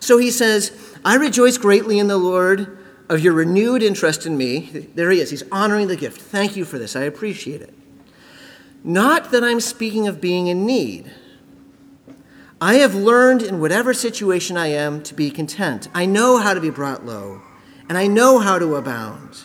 So 0.00 0.16
he 0.16 0.30
says, 0.30 0.72
I 1.04 1.16
rejoice 1.16 1.58
greatly 1.58 1.98
in 1.98 2.06
the 2.06 2.16
Lord 2.16 2.78
of 3.08 3.20
your 3.20 3.32
renewed 3.32 3.82
interest 3.82 4.26
in 4.26 4.36
me. 4.36 4.88
There 4.94 5.10
he 5.10 5.20
is. 5.20 5.30
He's 5.30 5.44
honoring 5.50 5.88
the 5.88 5.96
gift. 5.96 6.20
Thank 6.20 6.56
you 6.56 6.64
for 6.64 6.78
this. 6.78 6.96
I 6.96 7.02
appreciate 7.02 7.60
it. 7.60 7.74
Not 8.82 9.30
that 9.30 9.42
I'm 9.42 9.60
speaking 9.60 10.06
of 10.06 10.20
being 10.20 10.46
in 10.46 10.66
need 10.66 11.10
I 12.64 12.76
have 12.76 12.94
learned 12.94 13.42
in 13.42 13.60
whatever 13.60 13.92
situation 13.92 14.56
I 14.56 14.68
am 14.68 15.02
to 15.02 15.14
be 15.14 15.30
content. 15.30 15.88
I 15.92 16.06
know 16.06 16.38
how 16.38 16.54
to 16.54 16.62
be 16.62 16.70
brought 16.70 17.04
low, 17.04 17.42
and 17.90 17.98
I 17.98 18.06
know 18.06 18.38
how 18.38 18.58
to 18.58 18.76
abound. 18.76 19.44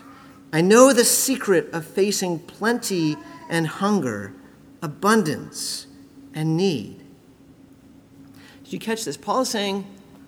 I 0.53 0.61
know 0.61 0.93
the 0.93 1.03
secret 1.03 1.69
of 1.73 1.85
facing 1.85 2.39
plenty 2.39 3.17
and 3.49 3.67
hunger, 3.67 4.33
abundance 4.81 5.87
and 6.33 6.55
need. 6.55 7.03
Did 8.63 8.71
you 8.71 8.79
catch 8.79 9.03
this? 9.03 9.17
Paul 9.17 9.41
is 9.41 9.49
saying, 9.49 9.85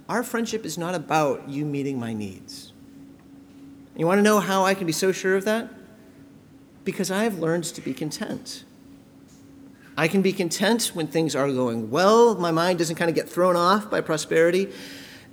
Our 0.09 0.21
friendship 0.21 0.65
is 0.65 0.77
not 0.77 0.93
about 0.93 1.47
you 1.47 1.63
meeting 1.63 1.97
my 1.97 2.11
needs. 2.11 2.70
You 3.95 4.07
want 4.07 4.19
to 4.19 4.23
know 4.23 4.39
how 4.39 4.65
I 4.65 4.73
can 4.73 4.87
be 4.87 4.93
so 4.93 5.11
sure 5.11 5.35
of 5.35 5.45
that? 5.45 5.69
Because 6.83 7.11
I 7.11 7.23
have 7.23 7.39
learned 7.39 7.65
to 7.65 7.81
be 7.81 7.93
content. 7.93 8.63
I 9.97 10.07
can 10.07 10.21
be 10.21 10.33
content 10.33 10.91
when 10.93 11.07
things 11.07 11.35
are 11.35 11.51
going 11.51 11.91
well. 11.91 12.35
My 12.35 12.51
mind 12.51 12.79
doesn't 12.79 12.95
kind 12.95 13.09
of 13.09 13.15
get 13.15 13.29
thrown 13.29 13.55
off 13.55 13.91
by 13.91 14.01
prosperity. 14.01 14.69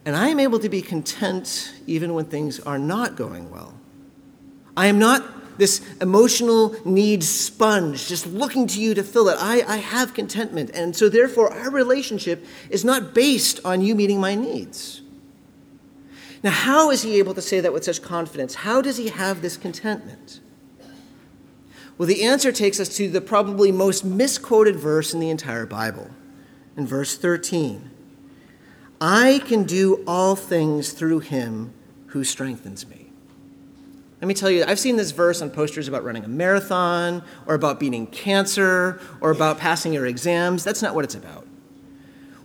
And 0.04 0.16
I 0.16 0.28
am 0.28 0.40
able 0.40 0.58
to 0.58 0.68
be 0.68 0.82
content 0.82 1.74
even 1.86 2.14
when 2.14 2.26
things 2.26 2.60
are 2.60 2.78
not 2.78 3.16
going 3.16 3.50
well. 3.50 3.74
I 4.76 4.86
am 4.86 4.98
not 4.98 5.58
this 5.58 5.84
emotional 6.00 6.74
need 6.84 7.24
sponge 7.24 8.08
just 8.08 8.26
looking 8.26 8.66
to 8.68 8.80
you 8.80 8.94
to 8.94 9.02
fill 9.02 9.28
it. 9.28 9.36
I, 9.40 9.62
I 9.66 9.76
have 9.78 10.14
contentment. 10.14 10.70
And 10.72 10.94
so, 10.94 11.08
therefore, 11.08 11.52
our 11.52 11.70
relationship 11.70 12.44
is 12.70 12.84
not 12.84 13.12
based 13.12 13.60
on 13.64 13.80
you 13.80 13.94
meeting 13.94 14.20
my 14.20 14.34
needs. 14.34 15.02
Now, 16.42 16.50
how 16.50 16.90
is 16.90 17.02
he 17.02 17.18
able 17.18 17.34
to 17.34 17.42
say 17.42 17.60
that 17.60 17.72
with 17.72 17.84
such 17.84 18.00
confidence? 18.02 18.56
How 18.56 18.80
does 18.80 18.96
he 18.96 19.08
have 19.08 19.42
this 19.42 19.56
contentment? 19.56 20.40
Well, 21.96 22.06
the 22.06 22.22
answer 22.22 22.52
takes 22.52 22.78
us 22.78 22.88
to 22.96 23.08
the 23.08 23.20
probably 23.20 23.72
most 23.72 24.04
misquoted 24.04 24.76
verse 24.76 25.12
in 25.12 25.18
the 25.18 25.30
entire 25.30 25.66
Bible, 25.66 26.10
in 26.76 26.86
verse 26.86 27.18
13. 27.18 27.90
I 29.00 29.42
can 29.46 29.64
do 29.64 30.04
all 30.06 30.36
things 30.36 30.92
through 30.92 31.20
him 31.20 31.74
who 32.06 32.22
strengthens 32.22 32.86
me. 32.86 33.10
Let 34.20 34.28
me 34.28 34.34
tell 34.34 34.50
you, 34.50 34.64
I've 34.64 34.78
seen 34.78 34.96
this 34.96 35.10
verse 35.10 35.42
on 35.42 35.50
posters 35.50 35.88
about 35.88 36.04
running 36.04 36.24
a 36.24 36.28
marathon, 36.28 37.24
or 37.46 37.54
about 37.56 37.80
beating 37.80 38.06
cancer, 38.06 39.00
or 39.20 39.32
about 39.32 39.58
passing 39.58 39.92
your 39.92 40.06
exams. 40.06 40.62
That's 40.62 40.82
not 40.82 40.94
what 40.94 41.04
it's 41.04 41.16
about. 41.16 41.47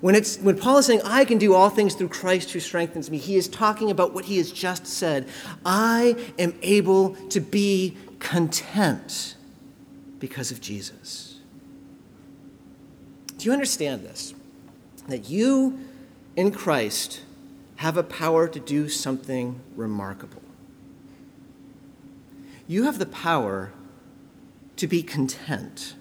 When, 0.04 0.16
it's, 0.16 0.36
when 0.36 0.58
Paul 0.58 0.80
is 0.80 0.88
saying, 0.88 1.00
I 1.06 1.24
can 1.24 1.38
do 1.38 1.54
all 1.54 1.70
things 1.70 1.96
through 1.96 2.10
Christ 2.10 2.52
who 2.52 2.60
strengthens 2.60 3.10
me, 3.10 3.18
he 3.18 3.38
is 3.38 3.48
talking 3.48 3.90
about 3.90 4.14
what 4.14 4.26
he 4.26 4.36
has 4.36 4.52
just 4.52 4.86
said. 4.86 5.30
I 5.66 6.18
am 6.38 6.54
able 6.62 7.16
to 7.30 7.40
be 7.40 7.96
content 8.20 9.38
because 10.20 10.52
of 10.52 10.60
Jesus. 10.60 11.40
Do 13.38 13.46
you 13.46 13.54
understand 13.54 14.04
this? 14.04 14.34
That 15.08 15.30
you 15.30 15.80
in 16.36 16.52
Christ 16.52 17.22
have 17.78 17.96
a 17.96 18.04
power 18.04 18.50
to 18.50 18.60
do 18.60 18.90
something 18.90 19.62
remarkable. 19.74 20.42
You 22.68 22.84
have 22.84 23.00
the 23.00 23.06
power 23.06 23.72
to 24.76 24.86
be 24.86 25.02
content. 25.02 25.96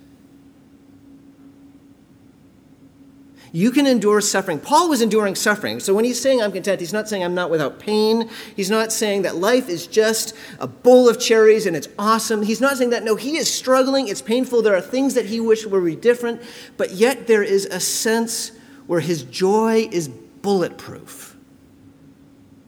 You 3.55 3.71
can 3.71 3.87
endure 3.87 4.23
suffering. 4.23 4.59
Paul 4.59 4.89
was 4.89 5.03
enduring 5.03 5.35
suffering. 5.35 5.79
So 5.79 5.93
when 5.93 6.07
he's 6.07 6.19
saying 6.19 6.41
I'm 6.41 6.53
content, 6.53 6.81
he's 6.81 6.93
not 6.93 7.07
saying 7.07 7.23
I'm 7.23 7.35
not 7.35 7.51
without 7.51 7.79
pain. 7.79 8.31
He's 8.57 8.71
not 8.71 8.91
saying 8.91 9.23
that 9.23 9.37
life 9.37 9.69
is 9.69 9.87
just 9.87 10.35
a 10.59 10.67
bowl 10.67 11.07
of 11.07 11.21
cherries 11.21 11.67
and 11.67 11.77
it's 11.77 11.89
awesome. 11.99 12.43
He's 12.43 12.63
not 12.63 12.79
saying 12.79 12.91
that. 12.91 13.05
No, 13.05 13.15
he 13.15 13.37
is 13.37 13.53
struggling. 13.53 14.09
It's 14.09 14.23
painful. 14.23 14.63
There 14.63 14.75
are 14.75 14.81
things 14.81 15.13
that 15.15 15.27
he 15.27 15.39
wished 15.39 15.67
were 15.67 15.91
different. 15.91 16.41
But 16.79 16.93
yet 16.93 17.27
there 17.27 17.43
is 17.43 17.67
a 17.67 17.79
sense 17.79 18.53
where 18.87 19.01
his 19.01 19.23
joy 19.23 19.87
is 19.93 20.09
bulletproof 20.09 21.37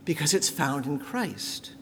because 0.05 0.35
it's 0.35 0.51
found 0.51 0.85
in 0.85 0.99
Christ. 0.99 1.73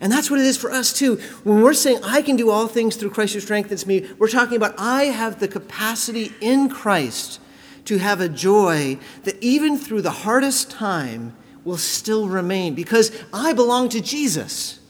And 0.00 0.12
that's 0.12 0.30
what 0.30 0.40
it 0.40 0.46
is 0.46 0.56
for 0.56 0.70
us 0.70 0.92
too. 0.92 1.16
When 1.44 1.62
we're 1.62 1.74
saying, 1.74 2.00
I 2.04 2.22
can 2.22 2.36
do 2.36 2.50
all 2.50 2.68
things 2.68 2.96
through 2.96 3.10
Christ 3.10 3.34
who 3.34 3.40
strengthens 3.40 3.86
me, 3.86 4.06
we're 4.18 4.28
talking 4.28 4.56
about 4.56 4.74
I 4.78 5.04
have 5.04 5.40
the 5.40 5.48
capacity 5.48 6.32
in 6.40 6.68
Christ 6.68 7.40
to 7.86 7.98
have 7.98 8.20
a 8.20 8.28
joy 8.28 8.98
that 9.24 9.42
even 9.42 9.78
through 9.78 10.02
the 10.02 10.10
hardest 10.10 10.70
time 10.70 11.34
will 11.64 11.76
still 11.76 12.28
remain 12.28 12.74
because 12.74 13.10
I 13.32 13.52
belong 13.52 13.88
to 13.90 14.00
Jesus. 14.00 14.80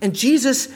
And 0.00 0.14
Jesus 0.14 0.68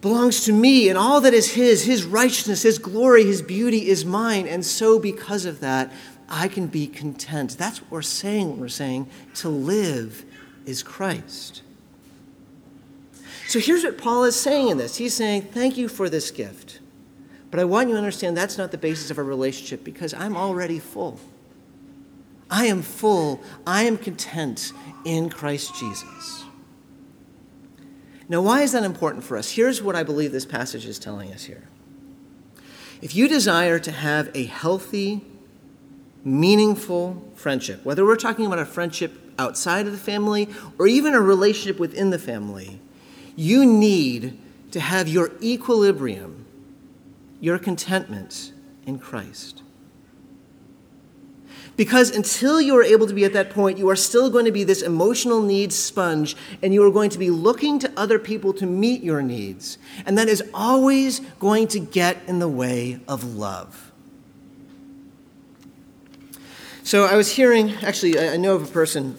belongs 0.00 0.44
to 0.44 0.52
me, 0.52 0.90
and 0.90 0.98
all 0.98 1.22
that 1.22 1.32
is 1.32 1.52
His, 1.52 1.84
His 1.84 2.04
righteousness, 2.04 2.62
His 2.62 2.78
glory, 2.78 3.24
His 3.24 3.40
beauty 3.40 3.88
is 3.88 4.04
mine. 4.04 4.46
And 4.46 4.64
so, 4.64 4.98
because 4.98 5.44
of 5.46 5.60
that, 5.60 5.90
I 6.28 6.48
can 6.48 6.66
be 6.66 6.86
content. 6.86 7.56
That's 7.58 7.80
what 7.80 7.90
we're 7.90 8.02
saying 8.02 8.50
when 8.50 8.60
we're 8.60 8.68
saying 8.68 9.08
to 9.36 9.48
live 9.48 10.24
is 10.66 10.82
Christ. 10.82 11.62
So 13.54 13.60
here's 13.60 13.84
what 13.84 13.96
Paul 13.96 14.24
is 14.24 14.34
saying 14.34 14.70
in 14.70 14.78
this. 14.78 14.96
He's 14.96 15.14
saying, 15.14 15.42
Thank 15.42 15.76
you 15.76 15.86
for 15.86 16.08
this 16.08 16.32
gift. 16.32 16.80
But 17.52 17.60
I 17.60 17.64
want 17.64 17.86
you 17.88 17.94
to 17.94 17.98
understand 17.98 18.36
that's 18.36 18.58
not 18.58 18.72
the 18.72 18.78
basis 18.78 19.12
of 19.12 19.18
our 19.18 19.22
relationship 19.22 19.84
because 19.84 20.12
I'm 20.12 20.36
already 20.36 20.80
full. 20.80 21.20
I 22.50 22.66
am 22.66 22.82
full. 22.82 23.40
I 23.64 23.84
am 23.84 23.96
content 23.96 24.72
in 25.04 25.30
Christ 25.30 25.76
Jesus. 25.76 26.42
Now, 28.28 28.42
why 28.42 28.62
is 28.62 28.72
that 28.72 28.82
important 28.82 29.22
for 29.22 29.36
us? 29.36 29.52
Here's 29.52 29.80
what 29.80 29.94
I 29.94 30.02
believe 30.02 30.32
this 30.32 30.44
passage 30.44 30.84
is 30.84 30.98
telling 30.98 31.32
us 31.32 31.44
here. 31.44 31.68
If 33.00 33.14
you 33.14 33.28
desire 33.28 33.78
to 33.78 33.92
have 33.92 34.32
a 34.34 34.46
healthy, 34.46 35.24
meaningful 36.24 37.22
friendship, 37.36 37.84
whether 37.84 38.04
we're 38.04 38.16
talking 38.16 38.46
about 38.46 38.58
a 38.58 38.66
friendship 38.66 39.12
outside 39.38 39.86
of 39.86 39.92
the 39.92 39.98
family 39.98 40.48
or 40.76 40.88
even 40.88 41.14
a 41.14 41.20
relationship 41.20 41.78
within 41.78 42.10
the 42.10 42.18
family, 42.18 42.80
you 43.36 43.66
need 43.66 44.38
to 44.70 44.80
have 44.80 45.08
your 45.08 45.32
equilibrium, 45.42 46.46
your 47.40 47.58
contentment 47.58 48.52
in 48.86 48.98
Christ. 48.98 49.62
Because 51.76 52.10
until 52.10 52.60
you 52.60 52.76
are 52.76 52.84
able 52.84 53.06
to 53.08 53.14
be 53.14 53.24
at 53.24 53.32
that 53.32 53.50
point, 53.50 53.78
you 53.78 53.88
are 53.90 53.96
still 53.96 54.30
going 54.30 54.44
to 54.44 54.52
be 54.52 54.62
this 54.62 54.80
emotional 54.80 55.42
needs 55.42 55.74
sponge, 55.74 56.36
and 56.62 56.72
you 56.72 56.84
are 56.84 56.90
going 56.90 57.10
to 57.10 57.18
be 57.18 57.30
looking 57.30 57.80
to 57.80 57.92
other 57.96 58.18
people 58.18 58.52
to 58.54 58.66
meet 58.66 59.02
your 59.02 59.22
needs. 59.22 59.78
And 60.06 60.16
that 60.16 60.28
is 60.28 60.42
always 60.54 61.18
going 61.40 61.66
to 61.68 61.80
get 61.80 62.18
in 62.28 62.38
the 62.38 62.48
way 62.48 63.00
of 63.08 63.24
love. 63.24 63.90
So 66.84 67.06
I 67.06 67.16
was 67.16 67.32
hearing, 67.32 67.74
actually, 67.82 68.20
I 68.20 68.36
know 68.36 68.54
of 68.54 68.62
a 68.62 68.72
person 68.72 69.16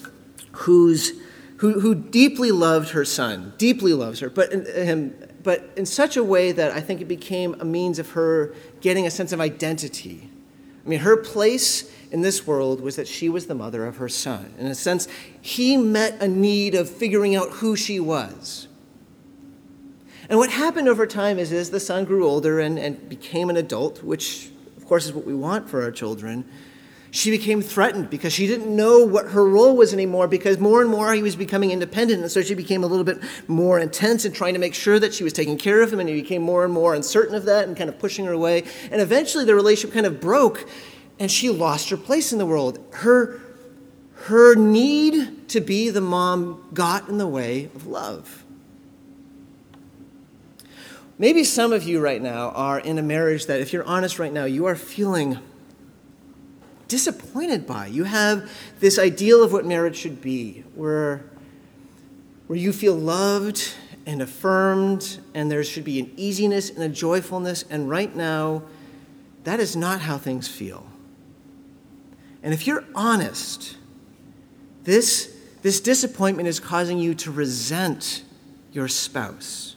who's, 0.52 1.12
who, 1.58 1.80
who 1.80 1.96
deeply 1.96 2.52
loved 2.52 2.90
her 2.90 3.06
son, 3.06 3.54
deeply 3.58 3.94
loves 3.94 4.20
her, 4.20 4.30
but 4.30 4.52
in, 4.52 5.14
uh, 5.22 5.26
but 5.42 5.70
in 5.76 5.86
such 5.86 6.18
a 6.18 6.24
way 6.24 6.52
that 6.52 6.72
I 6.72 6.82
think 6.82 7.02
it 7.02 7.08
became 7.08 7.56
a 7.60 7.66
means 7.66 8.00
of 8.00 8.12
her 8.12 8.54
getting 8.82 9.06
a 9.06 9.12
sense 9.12 9.32
of 9.32 9.40
identity. 9.40 10.30
I 10.86 10.90
mean, 10.90 11.00
her 11.00 11.18
place 11.18 11.92
in 12.12 12.22
this 12.22 12.46
world 12.46 12.82
was 12.82 12.96
that 12.96 13.08
she 13.08 13.30
was 13.30 13.48
the 13.48 13.56
mother 13.56 13.86
of 13.86 13.98
her 13.98 14.10
son. 14.10 14.54
In 14.60 14.68
a 14.68 14.76
sense, 14.76 15.08
he 15.42 15.78
met 15.78 16.22
a 16.22 16.28
need 16.28 16.76
of 16.76 16.90
figuring 16.90 17.36
out 17.36 17.50
who 17.50 17.76
she 17.76 18.00
was. 18.00 18.68
And 20.30 20.40
what 20.40 20.50
happened 20.50 20.88
over 20.88 21.06
time 21.06 21.38
is 21.38 21.52
as 21.52 21.70
the 21.70 21.80
son 21.80 22.06
grew 22.06 22.28
older 22.28 22.60
and, 22.60 22.80
and 22.80 23.08
became 23.08 23.50
an 23.50 23.58
adult, 23.58 24.04
which 24.04 24.50
of 24.78 24.86
course 24.86 25.06
is 25.06 25.14
what 25.14 25.26
we 25.26 25.36
want 25.36 25.70
for 25.70 25.84
our 25.84 25.92
children, 25.92 26.46
she 27.16 27.32
became 27.32 27.62
threatened 27.62 28.10
because 28.10 28.34
she 28.34 28.46
didn't 28.46 28.76
know 28.76 29.06
what 29.06 29.32
her 29.32 29.48
role 29.48 29.78
was 29.78 29.94
anymore 29.94 30.28
because 30.28 30.60
more 30.60 30.82
and 30.82 30.92
more 30.92 31.14
he 31.14 31.24
was 31.24 31.38
becoming 31.38 31.72
independent. 31.72 32.22
And 32.22 32.30
so 32.30 32.42
she 32.42 32.56
became 32.56 32.84
a 32.84 32.88
little 32.88 33.06
bit 33.06 33.20
more 33.48 33.80
intense 33.80 34.26
in 34.26 34.34
trying 34.34 34.54
to 34.54 34.60
make 34.60 34.76
sure 34.76 35.00
that 35.00 35.14
she 35.14 35.24
was 35.24 35.32
taking 35.32 35.58
care 35.58 35.82
of 35.82 35.94
him. 35.94 36.02
And 36.02 36.10
he 36.10 36.22
became 36.22 36.42
more 36.42 36.66
and 36.66 36.74
more 36.74 36.94
uncertain 36.94 37.34
of 37.34 37.46
that 37.46 37.70
and 37.70 37.78
kind 37.78 37.90
of 37.90 37.98
pushing 38.00 38.26
her 38.26 38.34
away. 38.34 38.66
And 38.92 39.02
eventually 39.02 39.46
the 39.46 39.56
relationship 39.56 39.94
kind 39.94 40.06
of 40.06 40.20
broke 40.20 40.68
and 41.18 41.32
she 41.32 41.50
lost 41.50 41.90
her 41.90 41.96
place 41.96 42.34
in 42.34 42.38
the 42.38 42.46
world. 42.46 42.86
Her, 42.96 43.40
her 44.26 44.56
need 44.56 45.48
to 45.50 45.62
be 45.62 45.90
the 45.92 46.02
mom 46.02 46.68
got 46.74 47.08
in 47.08 47.18
the 47.18 47.28
way 47.28 47.70
of 47.76 47.88
love. 47.88 48.44
Maybe 51.18 51.46
some 51.46 51.72
of 51.72 51.84
you 51.84 52.02
right 52.02 52.22
now 52.22 52.50
are 52.50 52.78
in 52.78 52.98
a 52.98 53.02
marriage 53.02 53.46
that, 53.46 53.62
if 53.62 53.72
you're 53.72 53.86
honest 53.86 54.20
right 54.20 54.34
now, 54.34 54.44
you 54.44 54.66
are 54.66 54.76
feeling 54.76 55.40
disappointed 56.88 57.66
by. 57.66 57.88
You 57.88 58.04
have 58.04 58.50
this 58.80 59.00
ideal 59.00 59.44
of 59.44 59.52
what 59.52 59.66
marriage 59.66 59.96
should 59.96 60.22
be, 60.22 60.64
where, 60.76 61.26
where 62.48 62.58
you 62.58 62.72
feel 62.72 62.96
loved 62.96 63.74
and 64.06 64.22
affirmed, 64.22 65.20
and 65.34 65.52
there 65.52 65.64
should 65.64 65.84
be 65.84 66.00
an 66.00 66.12
easiness 66.16 66.70
and 66.70 66.84
a 66.84 66.90
joyfulness, 66.90 67.66
and 67.70 67.90
right 67.90 68.16
now, 68.16 68.64
that 69.44 69.60
is 69.60 69.76
not 69.76 70.02
how 70.02 70.18
things 70.18 70.48
feel. 70.48 70.86
And 72.44 72.54
if 72.54 72.68
you're 72.68 72.84
honest, 72.94 73.78
this, 74.84 75.36
this 75.64 75.80
disappointment 75.80 76.48
is 76.48 76.60
causing 76.60 77.00
you 77.00 77.16
to 77.16 77.32
resent 77.32 78.24
your 78.72 78.88
spouse. 78.88 79.76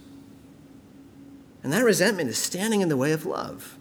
And 1.62 1.72
that 1.72 1.82
resentment 1.82 2.28
is 2.28 2.36
standing 2.36 2.82
in 2.82 2.88
the 2.88 2.96
way 2.96 3.12
of 3.12 3.24
love. 3.24 3.77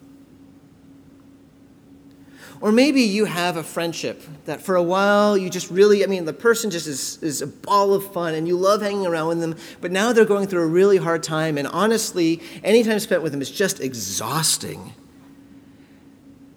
Or 2.60 2.72
maybe 2.72 3.02
you 3.02 3.24
have 3.24 3.56
a 3.56 3.62
friendship 3.62 4.20
that 4.46 4.60
for 4.60 4.74
a 4.74 4.82
while 4.82 5.38
you 5.38 5.48
just 5.48 5.70
really, 5.70 6.02
I 6.02 6.08
mean, 6.08 6.24
the 6.24 6.32
person 6.32 6.70
just 6.70 6.88
is, 6.88 7.22
is 7.22 7.40
a 7.40 7.46
ball 7.46 7.94
of 7.94 8.12
fun 8.12 8.34
and 8.34 8.48
you 8.48 8.56
love 8.56 8.82
hanging 8.82 9.06
around 9.06 9.28
with 9.28 9.40
them, 9.40 9.56
but 9.80 9.92
now 9.92 10.12
they're 10.12 10.24
going 10.24 10.48
through 10.48 10.62
a 10.62 10.66
really 10.66 10.96
hard 10.96 11.22
time, 11.22 11.56
and 11.56 11.68
honestly, 11.68 12.42
any 12.64 12.82
time 12.82 12.98
spent 12.98 13.22
with 13.22 13.30
them 13.32 13.40
is 13.40 13.50
just 13.50 13.80
exhausting. 13.80 14.92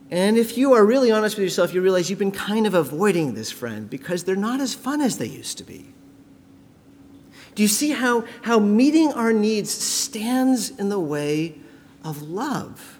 And 0.09 0.37
if 0.37 0.57
you 0.57 0.73
are 0.73 0.83
really 0.83 1.11
honest 1.11 1.37
with 1.37 1.43
yourself, 1.43 1.73
you 1.73 1.81
realize 1.81 2.09
you've 2.09 2.19
been 2.19 2.31
kind 2.31 2.65
of 2.65 2.73
avoiding 2.73 3.33
this 3.33 3.51
friend 3.51 3.89
because 3.89 4.23
they're 4.23 4.35
not 4.35 4.59
as 4.59 4.73
fun 4.73 5.01
as 5.01 5.19
they 5.19 5.27
used 5.27 5.57
to 5.59 5.63
be. 5.63 5.93
Do 7.53 7.63
you 7.63 7.69
see 7.69 7.91
how, 7.91 8.25
how 8.41 8.59
meeting 8.59 9.13
our 9.13 9.31
needs 9.31 9.71
stands 9.71 10.69
in 10.71 10.89
the 10.89 10.99
way 10.99 11.59
of 12.03 12.21
love? 12.23 12.99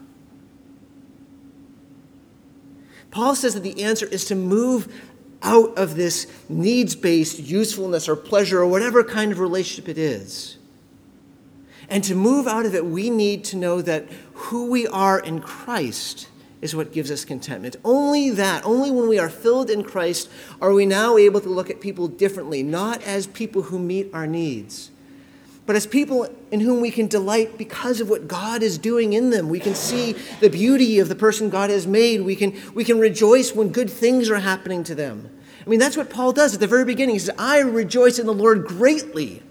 Paul 3.12 3.36
says 3.36 3.54
that 3.54 3.64
the 3.64 3.84
answer 3.84 4.06
is 4.08 4.26
to 4.26 4.36
move 4.36 4.92
out 5.44 5.78
of 5.78 5.96
this 5.96 6.28
needs 6.50 6.96
based 6.96 7.40
usefulness 7.40 8.08
or 8.08 8.16
pleasure 8.16 8.60
or 8.60 8.68
whatever 8.68 9.04
kind 9.04 9.32
of 9.32 9.40
relationship 9.40 9.90
it 9.90 9.98
is. 9.98 10.58
And 11.90 12.04
to 12.06 12.16
move 12.16 12.48
out 12.48 12.66
of 12.66 12.74
it, 12.74 12.86
we 12.86 13.10
need 13.10 13.44
to 13.46 13.58
know 13.58 13.82
that 13.82 14.08
who 14.34 14.70
we 14.70 14.88
are 14.88 15.20
in 15.20 15.42
Christ 15.42 16.30
is 16.62 16.76
what 16.76 16.94
gives 16.94 17.12
us 17.12 17.26
contentment. 17.26 17.76
Only 17.84 18.30
that, 18.30 18.64
only 18.64 18.92
when 18.92 19.10
we 19.10 19.20
are 19.20 19.30
filled 19.30 19.70
in 19.70 19.84
Christ, 19.84 20.30
are 20.62 20.72
we 20.72 20.86
now 20.86 21.18
able 21.18 21.42
to 21.42 21.50
look 21.50 21.70
at 21.70 21.82
people 21.82 22.08
differently, 22.08 22.64
not 22.64 23.02
as 23.04 23.28
people 23.28 23.64
who 23.64 23.80
meet 23.80 24.10
our 24.14 24.28
needs, 24.28 24.91
but 25.72 25.78
as 25.78 25.88
people 25.88 26.28
in 26.52 26.60
whom 26.60 26.82
we 26.82 26.92
can 26.92 27.08
delight 27.08 27.58
because 27.58 28.02
of 28.02 28.10
what 28.10 28.28
God 28.28 28.62
is 28.62 28.78
doing 28.78 29.14
in 29.14 29.30
them. 29.30 29.48
We 29.48 29.62
can 29.62 29.74
see 29.74 30.18
the 30.42 30.50
beauty 30.50 31.00
of 31.00 31.08
the 31.08 31.16
person 31.16 31.50
God 31.50 31.70
has 31.70 31.88
made. 31.88 32.24
We 32.24 32.36
can, 32.36 32.62
we 32.74 32.84
can 32.84 33.00
rejoice 33.00 33.56
when 33.56 33.70
good 33.70 33.90
things 33.90 34.30
are 34.30 34.36
happening 34.36 34.84
to 34.84 34.94
them. 34.94 35.30
I 35.66 35.70
mean, 35.70 35.80
that's 35.80 35.96
what 35.96 36.10
Paul 36.10 36.34
does 36.34 36.54
at 36.54 36.60
the 36.60 36.68
very 36.68 36.84
beginning. 36.84 37.16
He 37.16 37.20
says, 37.20 37.34
I 37.40 37.60
rejoice 37.60 38.20
in 38.20 38.26
the 38.26 38.34
Lord 38.34 38.66
greatly. 38.66 39.44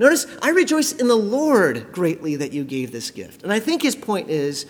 Notice, 0.00 0.26
I 0.42 0.50
rejoice 0.50 0.90
in 0.90 1.06
the 1.06 1.14
Lord 1.14 1.92
greatly 1.92 2.34
that 2.34 2.52
you 2.52 2.64
gave 2.64 2.90
this 2.90 3.12
gift. 3.12 3.44
And 3.44 3.52
I 3.52 3.60
think 3.60 3.82
his 3.82 3.94
point 3.94 4.30
is 4.30 4.66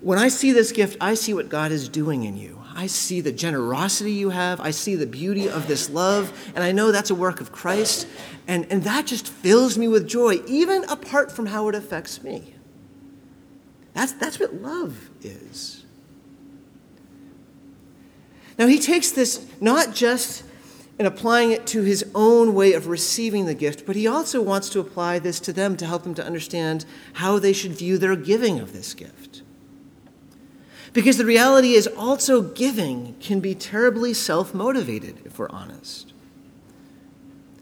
when 0.00 0.20
I 0.20 0.28
see 0.28 0.52
this 0.52 0.70
gift, 0.70 0.96
I 1.00 1.14
see 1.14 1.34
what 1.34 1.48
God 1.48 1.72
is 1.72 1.88
doing 1.88 2.22
in 2.22 2.36
you. 2.36 2.62
I 2.76 2.88
see 2.88 3.22
the 3.22 3.32
generosity 3.32 4.12
you 4.12 4.28
have. 4.28 4.60
I 4.60 4.70
see 4.70 4.96
the 4.96 5.06
beauty 5.06 5.48
of 5.48 5.66
this 5.66 5.88
love. 5.88 6.50
And 6.54 6.62
I 6.62 6.72
know 6.72 6.92
that's 6.92 7.08
a 7.08 7.14
work 7.14 7.40
of 7.40 7.50
Christ. 7.50 8.06
And, 8.46 8.70
and 8.70 8.84
that 8.84 9.06
just 9.06 9.26
fills 9.26 9.78
me 9.78 9.88
with 9.88 10.06
joy, 10.06 10.42
even 10.46 10.84
apart 10.84 11.32
from 11.32 11.46
how 11.46 11.68
it 11.68 11.74
affects 11.74 12.22
me. 12.22 12.52
That's, 13.94 14.12
that's 14.12 14.38
what 14.38 14.52
love 14.54 15.08
is. 15.22 15.84
Now, 18.58 18.66
he 18.66 18.78
takes 18.78 19.10
this 19.10 19.46
not 19.58 19.94
just 19.94 20.44
in 20.98 21.06
applying 21.06 21.52
it 21.52 21.66
to 21.68 21.82
his 21.82 22.04
own 22.14 22.54
way 22.54 22.74
of 22.74 22.88
receiving 22.88 23.46
the 23.46 23.54
gift, 23.54 23.86
but 23.86 23.96
he 23.96 24.06
also 24.06 24.42
wants 24.42 24.68
to 24.70 24.80
apply 24.80 25.18
this 25.18 25.40
to 25.40 25.52
them 25.52 25.78
to 25.78 25.86
help 25.86 26.02
them 26.02 26.14
to 26.14 26.24
understand 26.24 26.84
how 27.14 27.38
they 27.38 27.54
should 27.54 27.72
view 27.72 27.96
their 27.96 28.16
giving 28.16 28.60
of 28.60 28.74
this 28.74 28.92
gift. 28.92 29.25
Because 30.96 31.18
the 31.18 31.26
reality 31.26 31.74
is, 31.74 31.86
also 31.86 32.40
giving 32.40 33.16
can 33.20 33.40
be 33.40 33.54
terribly 33.54 34.14
self 34.14 34.54
motivated, 34.54 35.20
if 35.26 35.38
we're 35.38 35.50
honest. 35.50 36.14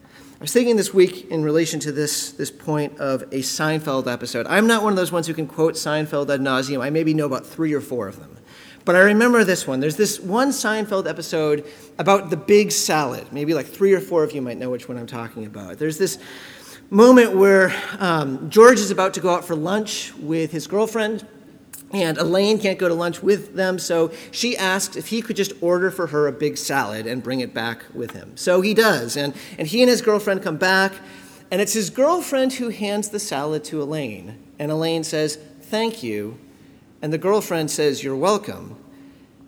I 0.05 0.41
was 0.41 0.53
thinking 0.53 0.77
this 0.77 0.95
week 0.95 1.33
in 1.33 1.43
relation 1.43 1.81
to 1.81 1.91
this, 1.91 2.31
this 2.31 2.53
point 2.53 2.97
of 3.01 3.23
a 3.23 3.41
Seinfeld 3.41 4.07
episode. 4.07 4.47
I'm 4.47 4.69
not 4.69 4.85
one 4.85 4.93
of 4.93 4.97
those 4.97 5.11
ones 5.11 5.27
who 5.27 5.35
can 5.35 5.49
quote 5.49 5.75
Seinfeld 5.75 6.33
ad 6.33 6.39
nauseum. 6.39 6.81
I 6.81 6.91
maybe 6.91 7.13
know 7.13 7.27
about 7.27 7.45
three 7.45 7.75
or 7.75 7.81
four 7.81 8.07
of 8.07 8.21
them. 8.21 8.37
But 8.85 8.95
I 8.95 9.01
remember 9.01 9.43
this 9.43 9.67
one. 9.67 9.81
There's 9.81 9.97
this 9.97 10.21
one 10.21 10.51
Seinfeld 10.51 11.09
episode 11.09 11.67
about 11.99 12.31
the 12.31 12.37
big 12.37 12.71
salad. 12.71 13.33
Maybe 13.33 13.53
like 13.53 13.67
three 13.67 13.95
or 13.95 14.01
four 14.01 14.23
of 14.23 14.31
you 14.31 14.43
might 14.43 14.59
know 14.59 14.71
which 14.71 14.89
one 14.89 14.97
I'm 14.97 15.09
talking 15.09 15.45
about. 15.45 15.79
There's 15.79 15.99
this 15.99 16.19
moment 16.89 17.35
where 17.35 17.75
um, 17.99 18.49
George 18.49 18.79
is 18.79 18.93
about 18.93 19.15
to 19.15 19.21
go 19.21 19.35
out 19.35 19.45
for 19.45 19.57
lunch 19.57 20.15
with 20.19 20.53
his 20.53 20.69
girlfriend, 20.69 21.27
and 21.95 22.19
Elaine 22.19 22.59
can't 22.59 22.79
go 22.79 22.89
to 22.89 22.95
lunch 22.95 23.23
with 23.23 23.55
them, 23.55 23.79
so 23.79 24.11
she 24.31 24.57
asks 24.57 24.97
if 24.97 25.09
he 25.09 25.23
could 25.23 25.37
just 25.37 25.53
order 25.61 25.91
for 25.91 26.09
her 26.09 26.27
a 26.27 26.33
big 26.33 26.59
salad 26.59 27.07
and 27.07 27.23
bring 27.23 27.41
it 27.41 27.55
back 27.55 27.85
with 27.95 28.13
him. 28.13 28.37
So 28.37 28.61
he 28.61 28.75
does, 28.75 29.17
and, 29.17 29.35
and 29.59 29.69
he 29.69 29.83
and 29.83 29.91
his 29.91 30.03
girlfriend 30.03 30.43
come 30.43 30.57
back, 30.57 30.93
And 31.51 31.61
it's 31.61 31.75
his 31.75 31.91
girlfriend 31.91 32.55
who 32.55 32.71
hands 32.71 33.11
the 33.11 33.21
salad 33.21 33.65
to 33.65 33.83
Elaine. 33.83 34.39
And 34.59 34.73
Elaine 34.73 35.05
says, 35.05 35.39
Thank 35.61 36.03
you. 36.03 36.39
And 37.03 37.13
the 37.13 37.19
girlfriend 37.19 37.71
says, 37.71 38.03
You're 38.03 38.17
welcome. 38.17 38.77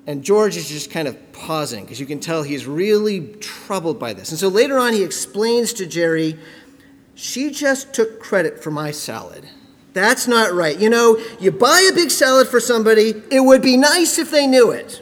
And 0.07 0.23
George 0.23 0.57
is 0.57 0.69
just 0.69 0.91
kind 0.91 1.09
of 1.09 1.33
pausing 1.33 1.85
because 1.85 1.99
you 1.99 2.07
can 2.07 2.21
tell 2.21 2.43
he's 2.43 2.67
really 2.67 3.35
troubled 3.41 3.99
by 3.99 4.13
this. 4.13 4.31
And 4.31 4.39
so 4.39 4.49
later 4.49 4.79
on, 4.79 4.93
he 4.93 5.03
explains 5.03 5.73
to 5.75 5.87
Jerry, 5.87 6.39
She 7.15 7.51
just 7.51 7.93
took 7.93 8.21
credit 8.21 8.63
for 8.63 8.71
my 8.71 8.93
salad. 8.93 9.49
That's 9.97 10.29
not 10.29 10.53
right. 10.53 10.79
You 10.79 10.91
know, 10.91 11.19
you 11.41 11.51
buy 11.51 11.89
a 11.91 11.95
big 11.95 12.11
salad 12.11 12.49
for 12.49 12.61
somebody, 12.61 13.15
it 13.31 13.41
would 13.41 13.63
be 13.63 13.79
nice 13.79 14.19
if 14.19 14.31
they 14.31 14.47
knew 14.47 14.71
it. 14.71 15.01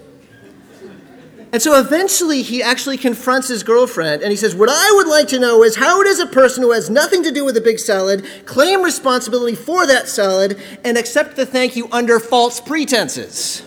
And 1.52 1.60
so 1.60 1.80
eventually 1.80 2.42
he 2.42 2.62
actually 2.62 2.96
confronts 2.96 3.48
his 3.48 3.64
girlfriend 3.64 4.22
and 4.22 4.30
he 4.30 4.36
says, 4.36 4.54
What 4.54 4.68
I 4.70 4.92
would 4.94 5.08
like 5.08 5.26
to 5.28 5.40
know 5.40 5.64
is 5.64 5.74
how 5.74 6.04
does 6.04 6.20
a 6.20 6.26
person 6.26 6.62
who 6.62 6.70
has 6.70 6.90
nothing 6.90 7.24
to 7.24 7.32
do 7.32 7.44
with 7.44 7.56
a 7.56 7.60
big 7.60 7.80
salad 7.80 8.24
claim 8.44 8.82
responsibility 8.82 9.56
for 9.56 9.84
that 9.84 10.06
salad 10.06 10.62
and 10.84 10.96
accept 10.96 11.34
the 11.34 11.44
thank 11.44 11.74
you 11.74 11.88
under 11.90 12.20
false 12.20 12.60
pretenses? 12.60 13.64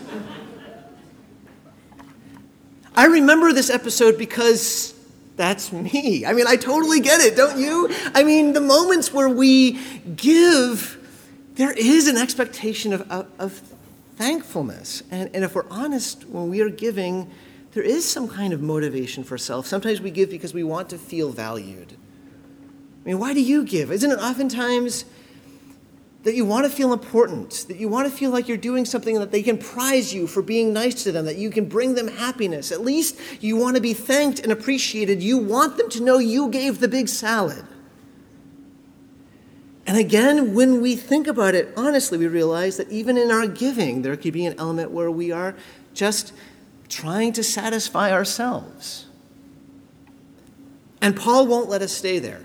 I 2.96 3.08
remember 3.08 3.52
this 3.52 3.70
episode 3.70 4.18
because 4.18 4.94
that's 5.38 5.72
me. 5.72 6.26
I 6.26 6.34
mean, 6.34 6.48
I 6.48 6.56
totally 6.56 7.00
get 7.00 7.22
it, 7.22 7.38
don't 7.38 7.60
you? 7.60 7.94
I 8.16 8.24
mean, 8.24 8.54
the 8.54 8.62
moments 8.62 9.14
where 9.14 9.30
we 9.30 9.74
give, 10.16 10.97
there 11.58 11.72
is 11.72 12.08
an 12.08 12.18
expectation 12.18 12.94
of, 12.94 13.02
of, 13.12 13.28
of 13.40 13.62
thankfulness. 14.16 15.04
And, 15.12 15.30
and 15.34 15.44
if 15.44 15.56
we're 15.56 15.70
honest, 15.70 16.24
when 16.30 16.50
we 16.50 16.62
are 16.62 16.70
giving, 16.70 17.30
there 17.74 17.84
is 17.84 18.08
some 18.08 18.28
kind 18.28 18.54
of 18.54 18.62
motivation 18.62 19.24
for 19.24 19.38
self. 19.38 19.66
Sometimes 19.66 20.00
we 20.00 20.12
give 20.12 20.30
because 20.30 20.54
we 20.54 20.64
want 20.64 20.90
to 20.92 20.98
feel 20.98 21.32
valued. 21.32 21.94
I 21.94 23.10
mean, 23.10 23.20
why 23.20 23.34
do 23.34 23.42
you 23.42 23.64
give? 23.64 23.92
Isn't 23.92 24.12
it 24.12 24.20
oftentimes 24.20 25.06
that 26.24 26.36
you 26.36 26.46
want 26.46 26.66
to 26.66 26.70
feel 26.70 26.94
important, 26.94 27.66
that 27.70 27.78
you 27.78 27.88
want 27.88 28.08
to 28.10 28.16
feel 28.16 28.30
like 28.30 28.48
you're 28.48 28.58
doing 28.58 28.86
something 28.86 29.18
that 29.18 29.32
they 29.32 29.42
can 29.42 29.58
prize 29.58 30.14
you 30.14 30.28
for 30.28 30.44
being 30.44 30.74
nice 30.74 31.04
to 31.04 31.12
them, 31.12 31.26
that 31.26 31.38
you 31.38 31.50
can 31.50 31.66
bring 31.66 31.96
them 31.96 32.08
happiness? 32.08 32.72
At 32.72 32.82
least 32.82 33.20
you 33.42 33.58
want 33.58 33.78
to 33.78 33.82
be 33.82 33.94
thanked 33.94 34.42
and 34.42 34.52
appreciated. 34.52 35.24
You 35.24 35.40
want 35.40 35.78
them 35.78 35.90
to 35.92 36.04
know 36.04 36.20
you 36.20 36.50
gave 36.50 36.80
the 36.80 36.88
big 36.88 37.08
salad. 37.10 37.66
And 39.88 39.98
again, 39.98 40.54
when 40.54 40.82
we 40.82 40.98
think 40.98 41.28
about 41.28 41.56
it 41.56 41.74
honestly, 41.78 42.18
we 42.18 42.28
realize 42.28 42.76
that 42.76 42.92
even 42.92 43.18
in 43.18 43.32
our 43.32 43.48
giving, 43.48 44.02
there 44.02 44.18
could 44.18 44.34
be 44.34 44.46
an 44.46 44.60
element 44.60 44.92
where 44.92 45.10
we 45.10 45.32
are 45.32 45.56
just 45.94 46.34
trying 46.90 47.32
to 47.34 47.44
satisfy 47.44 48.12
ourselves. 48.12 49.06
And 51.02 51.16
Paul 51.16 51.48
won't 51.48 51.70
let 51.70 51.82
us 51.82 51.94
stay 51.94 52.20
there. 52.20 52.42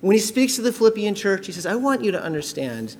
When 0.00 0.14
he 0.14 0.20
speaks 0.20 0.54
to 0.56 0.62
the 0.62 0.72
Philippian 0.72 1.16
church, 1.16 1.46
he 1.46 1.52
says, 1.52 1.66
I 1.66 1.74
want 1.74 2.04
you 2.04 2.12
to 2.12 2.22
understand, 2.22 2.96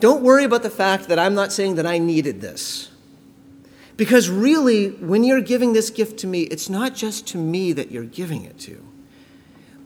don't 0.00 0.22
worry 0.22 0.44
about 0.44 0.64
the 0.64 0.70
fact 0.70 1.06
that 1.08 1.18
I'm 1.18 1.34
not 1.34 1.52
saying 1.52 1.76
that 1.76 1.86
I 1.86 1.98
needed 1.98 2.40
this. 2.40 2.90
Because 3.96 4.28
really, 4.28 4.90
when 4.90 5.22
you're 5.22 5.40
giving 5.40 5.72
this 5.72 5.90
gift 5.90 6.18
to 6.20 6.26
me, 6.26 6.42
it's 6.42 6.68
not 6.68 6.96
just 6.96 7.28
to 7.28 7.38
me 7.38 7.72
that 7.72 7.92
you're 7.92 8.04
giving 8.04 8.44
it 8.44 8.58
to. 8.60 8.84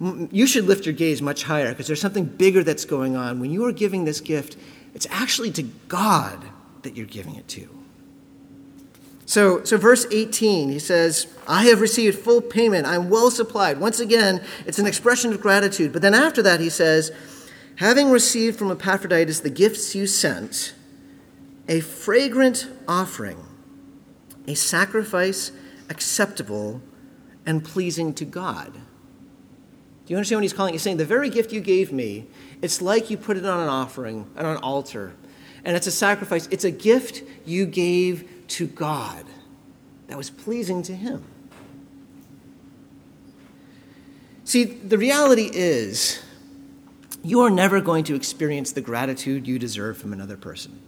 You 0.01 0.47
should 0.47 0.67
lift 0.67 0.87
your 0.87 0.95
gaze 0.95 1.21
much 1.21 1.43
higher 1.43 1.71
because 1.71 1.87
there's 1.87 2.01
something 2.01 2.25
bigger 2.25 2.63
that's 2.63 2.85
going 2.85 3.17
on. 3.17 3.41
When 3.41 3.51
you 3.51 3.65
are 3.65 3.73
giving 3.73 4.05
this 4.05 4.21
gift, 4.21 4.57
it's 4.95 5.07
actually 5.11 5.51
to 5.53 5.63
God 5.63 6.45
that 6.83 6.97
you're 6.97 7.07
giving 7.07 7.35
it 7.35 7.49
to. 7.49 7.69
So, 9.27 9.63
so 9.65 9.77
verse 9.77 10.07
18, 10.11 10.71
he 10.71 10.79
says, 10.79 11.27
I 11.47 11.65
have 11.65 11.81
received 11.81 12.19
full 12.19 12.41
payment. 12.41 12.87
I'm 12.87 13.11
well 13.11 13.31
supplied. 13.31 13.79
Once 13.79 14.01
again, 14.01 14.43
it's 14.65 14.79
an 14.79 14.87
expression 14.87 15.33
of 15.33 15.41
gratitude. 15.41 15.93
But 15.93 16.01
then 16.01 16.15
after 16.15 16.43
that, 16.43 16.61
he 16.61 16.71
says, 16.71 17.13
having 17.77 18.11
received 18.11 18.59
from 18.59 18.71
Epaphroditus 18.71 19.41
the 19.41 19.51
gifts 19.51 19.95
you 19.95 20.07
sent, 20.07 20.75
a 21.69 21.81
fragrant 21.81 22.69
offering, 22.87 23.45
a 24.47 24.55
sacrifice 24.55 25.53
acceptable 25.91 26.81
and 27.45 27.65
pleasing 27.65 28.15
to 28.15 28.25
God. 28.25 28.73
Do 30.09 30.15
you 30.15 30.17
understand 30.17 30.39
what 30.39 30.45
he's 30.45 30.55
calling? 30.55 30.73
He's 30.73 30.81
saying, 30.81 30.97
the 30.97 31.05
very 31.05 31.29
gift 31.29 31.53
you 31.53 31.61
gave 31.61 31.93
me, 31.93 32.29
it's 32.63 32.81
like 32.81 33.11
you 33.11 33.19
put 33.19 33.37
it 33.37 33.45
on 33.45 33.61
an 33.61 33.69
offering, 33.69 34.27
on 34.39 34.47
an 34.47 34.57
altar, 34.57 35.13
and 35.67 35.77
it's 35.77 35.87
a 35.87 35.91
sacrifice. 35.91 36.49
It's 36.51 36.65
a 36.65 36.71
gift 36.71 37.23
you 37.45 37.67
gave 37.67 38.27
to 38.49 38.67
God 38.67 39.27
that 40.07 40.17
was 40.17 40.31
pleasing 40.31 40.83
to 40.85 40.97
Him. 40.97 41.27
See, 44.45 44.65
the 44.65 44.97
reality 44.97 45.51
is, 45.53 46.23
you 47.23 47.43
are 47.43 47.51
never 47.51 47.83
going 47.83 48.05
to 48.05 48.15
experience 48.15 48.73
the 48.73 48.81
gratitude 48.81 49.47
you 49.47 49.59
deserve 49.59 49.99
from 49.99 50.15
another 50.15 50.39
person. 50.39 50.81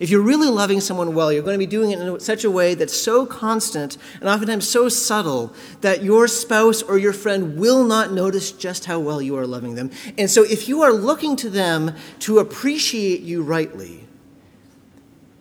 If 0.00 0.08
you're 0.08 0.22
really 0.22 0.48
loving 0.48 0.80
someone 0.80 1.14
well, 1.14 1.30
you're 1.30 1.42
going 1.42 1.54
to 1.54 1.58
be 1.58 1.66
doing 1.66 1.90
it 1.90 2.00
in 2.00 2.20
such 2.20 2.42
a 2.42 2.50
way 2.50 2.74
that's 2.74 2.96
so 2.96 3.26
constant 3.26 3.98
and 4.20 4.30
oftentimes 4.30 4.66
so 4.66 4.88
subtle 4.88 5.52
that 5.82 6.02
your 6.02 6.26
spouse 6.26 6.80
or 6.80 6.96
your 6.96 7.12
friend 7.12 7.58
will 7.58 7.84
not 7.84 8.10
notice 8.10 8.50
just 8.50 8.86
how 8.86 8.98
well 8.98 9.20
you 9.20 9.36
are 9.36 9.46
loving 9.46 9.74
them. 9.74 9.90
And 10.16 10.30
so, 10.30 10.42
if 10.42 10.68
you 10.68 10.80
are 10.80 10.92
looking 10.92 11.36
to 11.36 11.50
them 11.50 11.94
to 12.20 12.38
appreciate 12.38 13.20
you 13.20 13.42
rightly, 13.42 14.08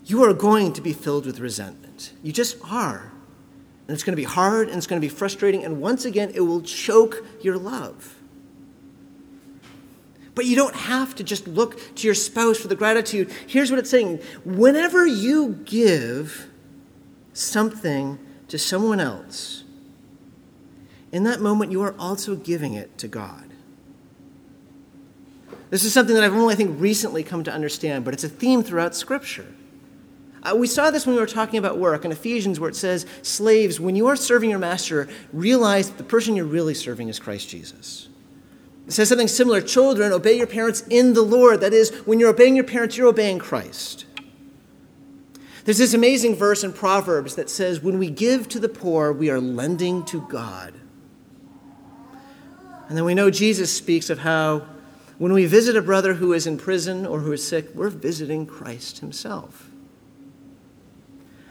you 0.06 0.24
are 0.24 0.34
going 0.34 0.74
to 0.74 0.82
be 0.82 0.92
filled 0.92 1.26
with 1.26 1.40
resentment. 1.40 2.12
You 2.22 2.34
just 2.34 2.58
are. 2.70 3.14
And 3.88 3.96
it's 3.96 4.04
going 4.04 4.12
to 4.12 4.22
be 4.22 4.26
hard 4.26 4.68
and 4.68 4.76
it's 4.76 4.88
going 4.88 5.02
to 5.02 5.06
be 5.06 5.14
frustrating, 5.14 5.64
and 5.64 5.80
once 5.80 6.04
again, 6.04 6.32
it 6.36 6.42
will 6.42 6.62
choke 6.62 7.26
your 7.42 7.58
love. 7.58 8.19
But 10.40 10.46
you 10.46 10.56
don't 10.56 10.74
have 10.74 11.16
to 11.16 11.24
just 11.26 11.50
look 11.50 11.96
to 11.96 12.08
your 12.08 12.16
spouse 12.16 12.58
for 12.58 12.70
the 12.70 12.76
gratitude. 12.78 13.30
Here's 13.46 13.72
what 13.72 13.78
it's 13.78 13.90
saying 13.90 14.22
whenever 14.46 15.06
you 15.06 15.60
give 15.66 16.48
something 17.34 18.18
to 18.48 18.58
someone 18.58 19.02
else, 19.02 19.66
in 21.12 21.26
that 21.26 21.42
moment, 21.42 21.74
you 21.74 21.82
are 21.82 21.94
also 22.00 22.38
giving 22.38 22.74
it 22.74 22.98
to 23.00 23.10
God. 23.10 23.52
This 25.72 25.84
is 25.84 25.94
something 25.94 26.16
that 26.16 26.24
I've 26.24 26.32
only, 26.32 26.54
I 26.54 26.56
think, 26.56 26.80
recently 26.80 27.22
come 27.22 27.44
to 27.44 27.52
understand, 27.52 28.06
but 28.06 28.14
it's 28.14 28.24
a 28.24 28.30
theme 28.30 28.64
throughout 28.64 28.96
Scripture. 28.96 29.54
Uh, 30.42 30.56
we 30.56 30.68
saw 30.68 30.90
this 30.90 31.06
when 31.06 31.16
we 31.16 31.22
were 31.22 31.28
talking 31.28 31.60
about 31.60 31.78
work 31.78 32.06
in 32.06 32.14
Ephesians, 32.14 32.62
where 32.62 32.70
it 32.70 32.78
says, 32.78 33.06
Slaves, 33.24 33.78
when 33.78 33.98
you 33.98 34.08
are 34.08 34.16
serving 34.16 34.50
your 34.50 34.60
master, 34.60 35.10
realize 35.34 35.90
that 35.90 35.98
the 35.98 36.06
person 36.06 36.38
you're 36.38 36.46
really 36.46 36.76
serving 36.76 37.10
is 37.10 37.20
Christ 37.20 37.50
Jesus. 37.50 38.09
It 38.90 38.94
says 38.94 39.10
something 39.10 39.28
similar 39.28 39.62
Children, 39.62 40.12
obey 40.12 40.36
your 40.36 40.48
parents 40.48 40.84
in 40.90 41.14
the 41.14 41.22
Lord. 41.22 41.62
That 41.62 41.74
is, 41.74 41.92
when 42.08 42.20
you're 42.20 42.32
obeying 42.32 42.56
your 42.56 42.66
parents, 42.66 42.98
you're 42.98 43.06
obeying 43.06 43.38
Christ. 43.38 44.08
There's 45.64 45.78
this 45.78 45.94
amazing 45.94 46.36
verse 46.36 46.64
in 46.64 46.74
Proverbs 46.74 47.36
that 47.36 47.52
says, 47.52 47.82
When 47.82 48.00
we 48.00 48.10
give 48.10 48.50
to 48.50 48.60
the 48.60 48.68
poor, 48.68 49.14
we 49.14 49.30
are 49.30 49.40
lending 49.40 50.04
to 50.06 50.22
God. 50.22 50.74
And 52.88 52.98
then 52.98 53.06
we 53.06 53.14
know 53.14 53.30
Jesus 53.30 53.72
speaks 53.72 54.10
of 54.10 54.18
how 54.18 54.66
when 55.20 55.34
we 55.34 55.46
visit 55.46 55.76
a 55.76 55.84
brother 55.84 56.16
who 56.16 56.34
is 56.34 56.48
in 56.48 56.58
prison 56.58 57.06
or 57.06 57.20
who 57.20 57.32
is 57.32 57.48
sick, 57.48 57.68
we're 57.76 57.90
visiting 57.90 58.48
Christ 58.48 59.02
himself. 59.02 59.70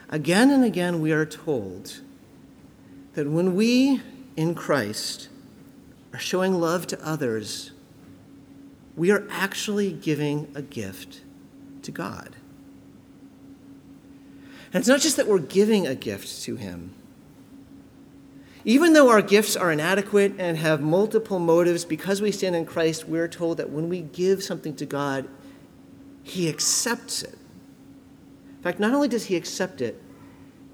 Again 0.09 0.51
and 0.51 0.65
again, 0.65 1.01
we 1.01 1.13
are 1.13 1.25
told 1.25 2.01
that 3.15 3.31
when 3.31 3.55
we 3.55 4.03
in 4.37 4.57
Christ 4.57 5.29
are 6.13 6.19
showing 6.19 6.55
love 6.61 6.87
to 6.89 7.07
others, 7.07 7.73
we 8.97 9.11
are 9.11 9.27
actually 9.31 9.93
giving 9.93 10.51
a 10.55 10.63
gift 10.63 11.21
to 11.83 11.91
God. 11.91 12.37
And 14.73 14.81
it's 14.81 14.89
not 14.89 15.01
just 15.01 15.17
that 15.17 15.27
we're 15.27 15.39
giving 15.39 15.87
a 15.87 15.95
gift 15.95 16.43
to 16.43 16.57
Him. 16.57 16.95
Even 18.65 18.93
though 18.93 19.09
our 19.09 19.23
gifts 19.23 19.57
are 19.57 19.73
inadequate 19.73 20.35
and 20.39 20.59
have 20.59 20.81
multiple 20.81 21.39
motives, 21.39 21.85
because 21.85 22.21
we 22.21 22.33
stand 22.33 22.57
in 22.57 22.67
Christ, 22.67 23.09
we're 23.09 23.29
told 23.29 23.57
that 23.59 23.71
when 23.71 23.89
we 23.89 24.03
give 24.03 24.43
something 24.43 24.75
to 24.77 24.85
God, 24.85 25.29
He 26.23 26.49
accepts 26.49 27.23
it. 27.23 27.39
In 28.59 28.65
fact, 28.65 28.81
not 28.81 28.93
only 28.93 29.09
does 29.09 29.27
he 29.27 29.37
accept 29.37 29.81
it, 29.81 30.03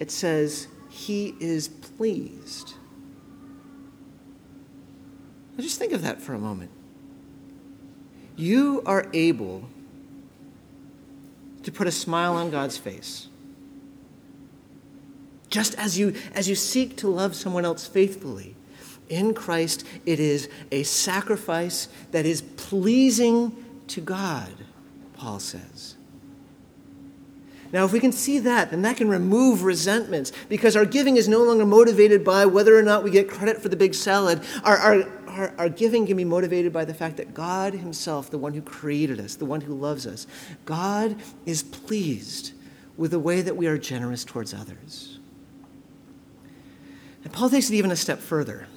it 0.00 0.10
says 0.10 0.68
he 0.88 1.34
is 1.38 1.68
pleased. 1.68 2.74
Now 5.56 5.62
just 5.62 5.78
think 5.78 5.92
of 5.92 6.02
that 6.02 6.20
for 6.20 6.34
a 6.34 6.38
moment. 6.38 6.70
You 8.36 8.82
are 8.84 9.06
able 9.12 9.68
to 11.62 11.72
put 11.72 11.86
a 11.86 11.92
smile 11.92 12.34
on 12.34 12.50
God's 12.50 12.76
face. 12.76 13.28
Just 15.48 15.74
as 15.76 15.98
you, 15.98 16.14
as 16.34 16.48
you 16.48 16.54
seek 16.54 16.96
to 16.98 17.08
love 17.08 17.36
someone 17.36 17.64
else 17.64 17.86
faithfully, 17.86 18.56
in 19.08 19.34
Christ, 19.34 19.86
it 20.06 20.18
is 20.18 20.48
a 20.72 20.82
sacrifice 20.82 21.88
that 22.10 22.26
is 22.26 22.42
pleasing 22.42 23.54
to 23.88 24.00
God, 24.00 24.52
Paul 25.14 25.38
says. 25.38 25.96
Now, 27.72 27.84
if 27.84 27.92
we 27.92 27.98
can 27.98 28.12
see 28.12 28.38
that, 28.38 28.70
then 28.70 28.82
that 28.82 28.96
can 28.96 29.08
remove 29.08 29.64
resentments 29.64 30.30
because 30.48 30.76
our 30.76 30.84
giving 30.84 31.16
is 31.16 31.28
no 31.28 31.42
longer 31.42 31.66
motivated 31.66 32.24
by 32.24 32.46
whether 32.46 32.78
or 32.78 32.82
not 32.82 33.02
we 33.02 33.10
get 33.10 33.28
credit 33.28 33.60
for 33.60 33.68
the 33.68 33.76
big 33.76 33.94
salad. 33.94 34.42
Our, 34.62 34.76
our, 34.76 35.02
our, 35.34 35.54
our, 35.58 35.68
giving 35.68 36.06
can 36.06 36.16
be 36.16 36.24
motivated 36.24 36.72
by 36.72 36.84
the 36.84 36.94
fact 36.94 37.16
that 37.16 37.34
God 37.34 37.74
Himself, 37.74 38.30
the 38.30 38.38
one 38.38 38.54
who 38.54 38.62
created 38.62 39.20
us, 39.20 39.36
the 39.36 39.44
one 39.44 39.60
who 39.60 39.74
loves 39.74 40.06
us, 40.06 40.26
God 40.64 41.16
is 41.44 41.62
pleased 41.62 42.52
with 42.96 43.10
the 43.10 43.18
way 43.18 43.42
that 43.42 43.56
we 43.56 43.66
are 43.66 43.76
generous 43.78 44.24
towards 44.24 44.54
others. 44.54 45.18
And 47.24 47.32
Paul 47.32 47.50
takes 47.50 47.70
it 47.70 47.74
even 47.74 47.90
a 47.90 47.96
step 47.96 48.20
further. 48.20 48.68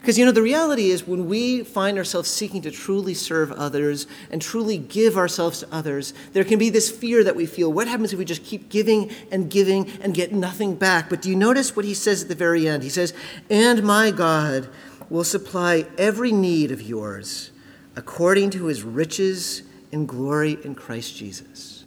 Because, 0.00 0.18
you 0.18 0.24
know, 0.24 0.30
the 0.30 0.42
reality 0.42 0.90
is 0.90 1.04
when 1.04 1.26
we 1.26 1.64
find 1.64 1.98
ourselves 1.98 2.30
seeking 2.30 2.62
to 2.62 2.70
truly 2.70 3.12
serve 3.12 3.50
others 3.50 4.06
and 4.30 4.40
truly 4.40 4.78
give 4.78 5.16
ourselves 5.16 5.60
to 5.60 5.68
others, 5.72 6.14
there 6.32 6.44
can 6.44 6.60
be 6.60 6.70
this 6.70 6.90
fear 6.90 7.24
that 7.24 7.34
we 7.34 7.44
feel 7.44 7.72
what 7.72 7.88
happens 7.88 8.12
if 8.12 8.18
we 8.18 8.24
just 8.24 8.44
keep 8.44 8.68
giving 8.68 9.10
and 9.32 9.50
giving 9.50 9.90
and 10.00 10.14
get 10.14 10.32
nothing 10.32 10.76
back? 10.76 11.10
But 11.10 11.22
do 11.22 11.28
you 11.28 11.34
notice 11.34 11.74
what 11.74 11.84
he 11.84 11.92
says 11.92 12.22
at 12.22 12.28
the 12.28 12.36
very 12.36 12.68
end? 12.68 12.84
He 12.84 12.88
says, 12.88 13.14
And 13.50 13.82
my 13.82 14.12
God 14.12 14.68
will 15.08 15.24
supply 15.24 15.86
every 15.98 16.32
need 16.32 16.70
of 16.70 16.82
yours 16.82 17.50
according 17.94 18.50
to 18.50 18.66
his 18.66 18.82
riches 18.82 19.62
in 19.90 20.06
glory 20.06 20.58
in 20.64 20.74
Christ 20.74 21.16
Jesus. 21.16 21.84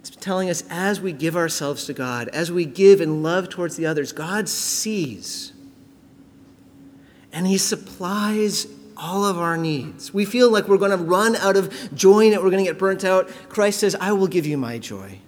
It's 0.00 0.10
telling 0.10 0.50
us 0.50 0.64
as 0.70 1.00
we 1.00 1.12
give 1.12 1.36
ourselves 1.36 1.84
to 1.84 1.92
God, 1.92 2.28
as 2.28 2.50
we 2.50 2.64
give 2.64 3.00
in 3.00 3.22
love 3.22 3.48
towards 3.48 3.76
the 3.76 3.86
others, 3.86 4.12
God 4.12 4.48
sees 4.48 5.52
and 7.32 7.46
He 7.46 7.58
supplies 7.58 8.66
all 8.96 9.24
of 9.24 9.38
our 9.38 9.56
needs. 9.56 10.12
We 10.12 10.24
feel 10.24 10.50
like 10.50 10.68
we're 10.68 10.78
going 10.78 10.96
to 10.96 10.96
run 10.96 11.34
out 11.36 11.56
of 11.56 11.72
joy 11.94 12.26
and 12.26 12.36
we're 12.36 12.50
going 12.50 12.64
to 12.64 12.70
get 12.70 12.78
burnt 12.78 13.04
out. 13.04 13.28
Christ 13.48 13.80
says, 13.80 13.96
I 13.96 14.12
will 14.12 14.28
give 14.28 14.46
you 14.46 14.58
my 14.58 14.78
joy. 14.78 15.18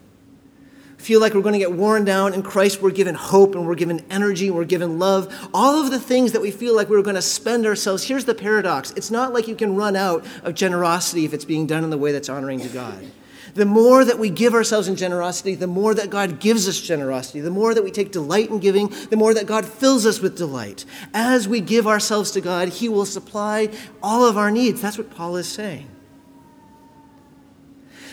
Feel 1.05 1.21
like 1.21 1.35
we're 1.35 1.43
going 1.43 1.53
to 1.53 1.59
get 1.59 1.73
worn 1.73 2.07
down. 2.07 2.33
In 2.33 2.43
Christ, 2.43 2.81
we're 2.81 2.90
given 2.90 3.14
hope 3.14 3.55
and 3.55 3.67
we're 3.67 3.75
given 3.75 4.03
energy, 4.09 4.47
and 4.47 4.57
we're 4.57 4.64
given 4.64 4.99
love. 4.99 5.51
All 5.53 5.79
of 5.79 5.90
the 5.90 6.01
things 6.01 6.33
that 6.33 6.40
we 6.40 6.51
feel 6.51 6.75
like 6.75 6.88
we're 6.88 7.03
going 7.03 7.14
to 7.14 7.21
spend 7.21 7.67
ourselves. 7.67 8.05
Here's 8.05 8.25
the 8.25 8.35
paradox 8.35 8.90
it's 8.93 9.11
not 9.11 9.35
like 9.35 9.47
you 9.47 9.55
can 9.55 9.77
run 9.77 9.97
out 9.97 10.25
of 10.45 10.55
generosity 10.55 11.27
if 11.27 11.35
it's 11.35 11.45
being 11.45 11.67
done 11.67 11.85
in 11.85 11.90
the 11.90 11.99
way 11.99 12.11
that's 12.11 12.31
honoring 12.31 12.59
to 12.61 12.69
God. 12.69 13.05
The 13.53 13.67
more 13.67 14.03
that 14.03 14.19
we 14.19 14.31
give 14.31 14.55
ourselves 14.55 14.88
in 14.88 14.97
generosity, 14.97 15.55
the 15.55 15.67
more 15.67 15.93
that 15.93 16.09
God 16.09 16.40
gives 16.40 16.67
us 16.67 16.81
generosity. 16.81 17.43
The 17.43 17.51
more 17.51 17.75
that 17.75 17.85
we 17.85 17.90
take 17.90 18.11
delight 18.11 18.49
in 18.49 18.59
giving, 18.59 18.88
the 19.11 19.17
more 19.19 19.35
that 19.35 19.45
God 19.45 19.67
fills 19.67 20.07
us 20.07 20.21
with 20.21 20.38
delight. 20.38 20.87
As 21.12 21.47
we 21.47 21.61
give 21.61 21.87
ourselves 21.87 22.31
to 22.31 22.40
God, 22.40 22.69
He 22.69 22.88
will 22.88 23.05
supply 23.05 23.69
all 24.03 24.25
of 24.25 24.38
our 24.38 24.51
needs. 24.51 24.81
That's 24.81 24.97
what 24.97 25.14
Paul 25.14 25.37
is 25.37 25.49
saying. 25.49 25.87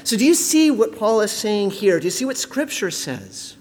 So, 0.04 0.18
do 0.18 0.26
you 0.26 0.34
see 0.34 0.72
what 0.72 0.98
Paul 0.98 1.22
is 1.22 1.32
saying 1.32 1.72
here? 1.72 2.00
Do 2.00 2.06
you 2.06 2.12
see 2.12 2.26
what 2.26 2.38
Scripture 2.38 2.92
says? 2.92 3.56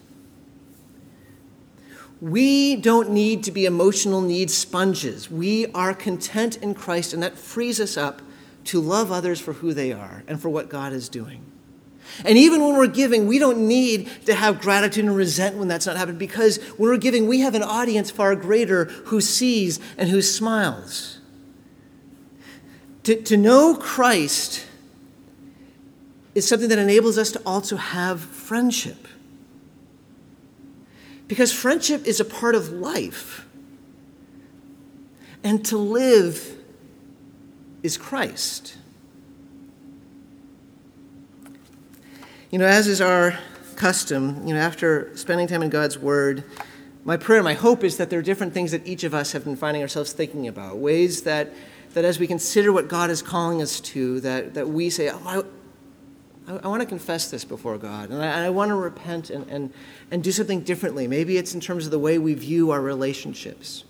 We 2.20 2.76
don't 2.76 3.11
need 3.11 3.44
to 3.44 3.50
be 3.50 3.64
emotional 3.64 4.20
needs 4.20 4.55
sponges. 4.55 5.31
We 5.31 5.66
are 5.68 5.94
content 5.94 6.57
in 6.59 6.74
Christ, 6.74 7.14
and 7.14 7.22
that 7.22 7.38
frees 7.38 7.81
us 7.81 7.96
up 7.96 8.20
to 8.64 8.81
love 8.81 9.11
others 9.11 9.40
for 9.40 9.55
who 9.55 9.72
they 9.72 9.92
are 9.92 10.22
and 10.26 10.40
for 10.40 10.50
what 10.50 10.68
God 10.68 10.92
is 10.92 11.09
doing. 11.09 11.44
And 12.24 12.37
even 12.37 12.61
when 12.61 12.76
we're 12.76 12.88
giving, 12.88 13.26
we 13.26 13.38
don't 13.38 13.66
need 13.66 14.11
to 14.26 14.35
have 14.35 14.61
gratitude 14.61 15.05
and 15.05 15.16
resent 15.16 15.57
when 15.57 15.68
that's 15.68 15.87
not 15.87 15.96
happening 15.96 16.18
because 16.18 16.59
when 16.76 16.90
we're 16.90 16.98
giving, 16.98 17.26
we 17.26 17.40
have 17.40 17.55
an 17.55 17.62
audience 17.62 18.11
far 18.11 18.35
greater 18.35 18.85
who 18.85 19.20
sees 19.20 19.81
and 19.96 20.09
who 20.09 20.20
smiles. 20.20 21.18
To, 23.05 23.20
to 23.22 23.37
know 23.37 23.76
Christ 23.76 24.66
is 26.35 26.47
something 26.47 26.69
that 26.69 26.79
enables 26.79 27.19
us 27.19 27.33
to 27.33 27.43
also 27.45 27.77
have 27.77 28.21
friendship. 28.21 29.09
Because 31.29 31.53
friendship 31.53 32.07
is 32.07 32.21
a 32.21 32.25
part 32.25 32.55
of 32.55 32.71
life. 32.73 33.47
And 35.43 35.64
to 35.66 35.79
live 35.79 36.57
is 37.83 37.97
Christ. 37.97 38.77
You 42.51 42.59
know, 42.59 42.66
as 42.66 42.88
is 42.88 43.01
our 43.01 43.38
custom, 43.77 44.47
you 44.47 44.55
know, 44.55 44.61
after 44.61 45.16
spending 45.16 45.47
time 45.47 45.62
in 45.62 45.71
God's 45.71 45.99
Word, 45.99 46.45
my 47.05 47.16
prayer, 47.16 47.43
my 47.43 47.55
hope 47.55 47.83
is 47.83 47.97
that 47.97 48.11
there 48.11 48.19
are 48.19 48.23
different 48.23 48.53
things 48.53 48.73
that 48.73 48.87
each 48.87 49.05
of 49.05 49.14
us 49.14 49.33
have 49.33 49.45
been 49.45 49.57
finding 49.57 49.83
ourselves 49.83 50.12
thinking 50.12 50.49
about, 50.49 50.77
ways 50.77 51.23
that, 51.23 51.53
that 51.95 52.05
as 52.05 52.19
we 52.19 52.27
consider 52.27 52.73
what 52.73 52.88
God 52.88 53.09
is 53.09 53.23
calling 53.23 53.62
us 53.62 53.81
to, 53.81 54.21
that, 54.21 54.55
that 54.55 54.69
we 54.69 54.90
say, 54.90 55.11
oh, 55.11 55.47
I, 56.51 56.61
I 56.65 56.69
want 56.69 56.83
to 56.83 56.87
confess 56.87 57.31
this 57.31 57.45
before 57.45 57.79
God, 57.79 58.11
and 58.11 58.23
I, 58.23 58.47
I 58.47 58.51
want 58.51 58.71
to 58.71 58.75
repent 58.75 59.31
and, 59.31 59.49
and, 59.49 59.73
and 60.11 60.23
do 60.23 60.33
something 60.33 60.63
differently. 60.63 61.07
Maybe 61.07 61.37
it's 61.37 61.55
in 61.55 61.61
terms 61.61 61.85
of 61.85 61.91
the 61.91 61.99
way 61.99 62.19
we 62.19 62.35
view 62.35 62.71
our 62.71 62.81
relationships. 62.81 63.85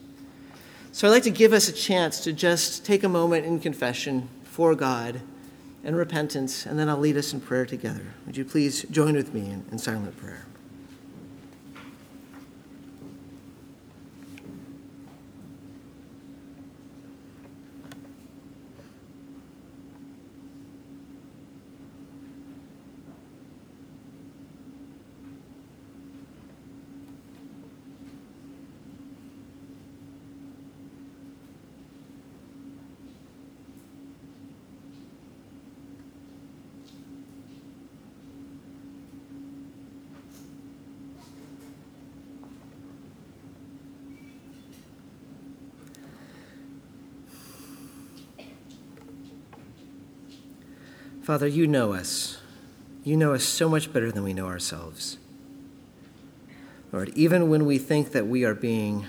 So 0.92 1.06
I'd 1.06 1.12
like 1.12 1.22
to 1.24 1.30
give 1.30 1.52
us 1.52 1.68
a 1.68 1.72
chance 1.72 2.20
to 2.24 2.32
just 2.32 2.84
take 2.84 3.04
a 3.04 3.08
moment 3.08 3.46
in 3.46 3.60
confession 3.60 4.28
for 4.44 4.74
God 4.74 5.20
and 5.84 5.96
repentance, 5.96 6.66
and 6.66 6.78
then 6.78 6.88
I'll 6.88 6.98
lead 6.98 7.16
us 7.16 7.32
in 7.32 7.40
prayer 7.40 7.64
together. 7.64 8.14
Would 8.26 8.36
you 8.36 8.44
please 8.44 8.84
join 8.90 9.14
with 9.14 9.32
me 9.32 9.42
in, 9.42 9.64
in 9.72 9.78
silent 9.78 10.16
prayer? 10.18 10.44
Father, 51.22 51.46
you 51.46 51.66
know 51.66 51.92
us. 51.92 52.38
You 53.04 53.16
know 53.16 53.34
us 53.34 53.44
so 53.44 53.68
much 53.68 53.92
better 53.92 54.10
than 54.10 54.22
we 54.22 54.32
know 54.32 54.46
ourselves. 54.46 55.18
Lord, 56.92 57.10
even 57.10 57.48
when 57.48 57.66
we 57.66 57.78
think 57.78 58.12
that 58.12 58.26
we 58.26 58.44
are 58.44 58.54
being 58.54 59.06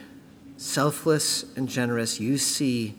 selfless 0.58 1.46
and 1.56 1.68
generous, 1.68 2.20
you 2.20 2.38
see 2.38 2.96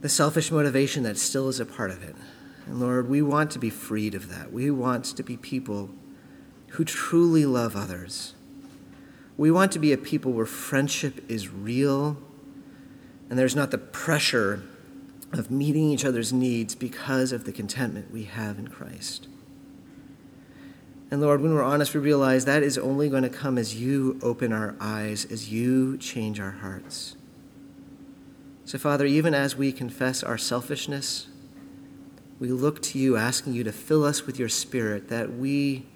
the 0.00 0.08
selfish 0.08 0.50
motivation 0.50 1.02
that 1.04 1.16
still 1.16 1.48
is 1.48 1.60
a 1.60 1.66
part 1.66 1.90
of 1.90 2.02
it. 2.02 2.16
And 2.66 2.80
Lord, 2.80 3.08
we 3.08 3.22
want 3.22 3.50
to 3.52 3.58
be 3.58 3.70
freed 3.70 4.14
of 4.14 4.28
that. 4.30 4.52
We 4.52 4.70
want 4.70 5.04
to 5.04 5.22
be 5.22 5.36
people 5.36 5.90
who 6.68 6.84
truly 6.84 7.46
love 7.46 7.76
others. 7.76 8.34
We 9.36 9.50
want 9.50 9.72
to 9.72 9.78
be 9.78 9.92
a 9.92 9.98
people 9.98 10.32
where 10.32 10.46
friendship 10.46 11.24
is 11.30 11.48
real 11.48 12.16
and 13.28 13.38
there's 13.38 13.56
not 13.56 13.70
the 13.70 13.78
pressure 13.78 14.62
of 15.38 15.50
meeting 15.50 15.90
each 15.90 16.04
other's 16.04 16.32
needs 16.32 16.74
because 16.74 17.32
of 17.32 17.44
the 17.44 17.52
contentment 17.52 18.10
we 18.10 18.24
have 18.24 18.58
in 18.58 18.68
Christ. 18.68 19.28
And 21.10 21.20
Lord, 21.20 21.40
when 21.40 21.54
we're 21.54 21.62
honest, 21.62 21.94
we 21.94 22.00
realize 22.00 22.44
that 22.44 22.62
is 22.62 22.78
only 22.78 23.08
going 23.08 23.22
to 23.22 23.28
come 23.28 23.58
as 23.58 23.80
you 23.80 24.18
open 24.22 24.52
our 24.52 24.74
eyes, 24.80 25.24
as 25.26 25.52
you 25.52 25.96
change 25.98 26.40
our 26.40 26.50
hearts. 26.50 27.16
So, 28.64 28.78
Father, 28.78 29.04
even 29.04 29.34
as 29.34 29.56
we 29.56 29.72
confess 29.72 30.22
our 30.22 30.38
selfishness, 30.38 31.26
we 32.40 32.48
look 32.48 32.82
to 32.82 32.98
you, 32.98 33.16
asking 33.16 33.52
you 33.52 33.62
to 33.64 33.72
fill 33.72 34.04
us 34.04 34.26
with 34.26 34.38
your 34.38 34.48
Spirit, 34.48 35.08
that 35.08 35.34
we, 35.34 35.86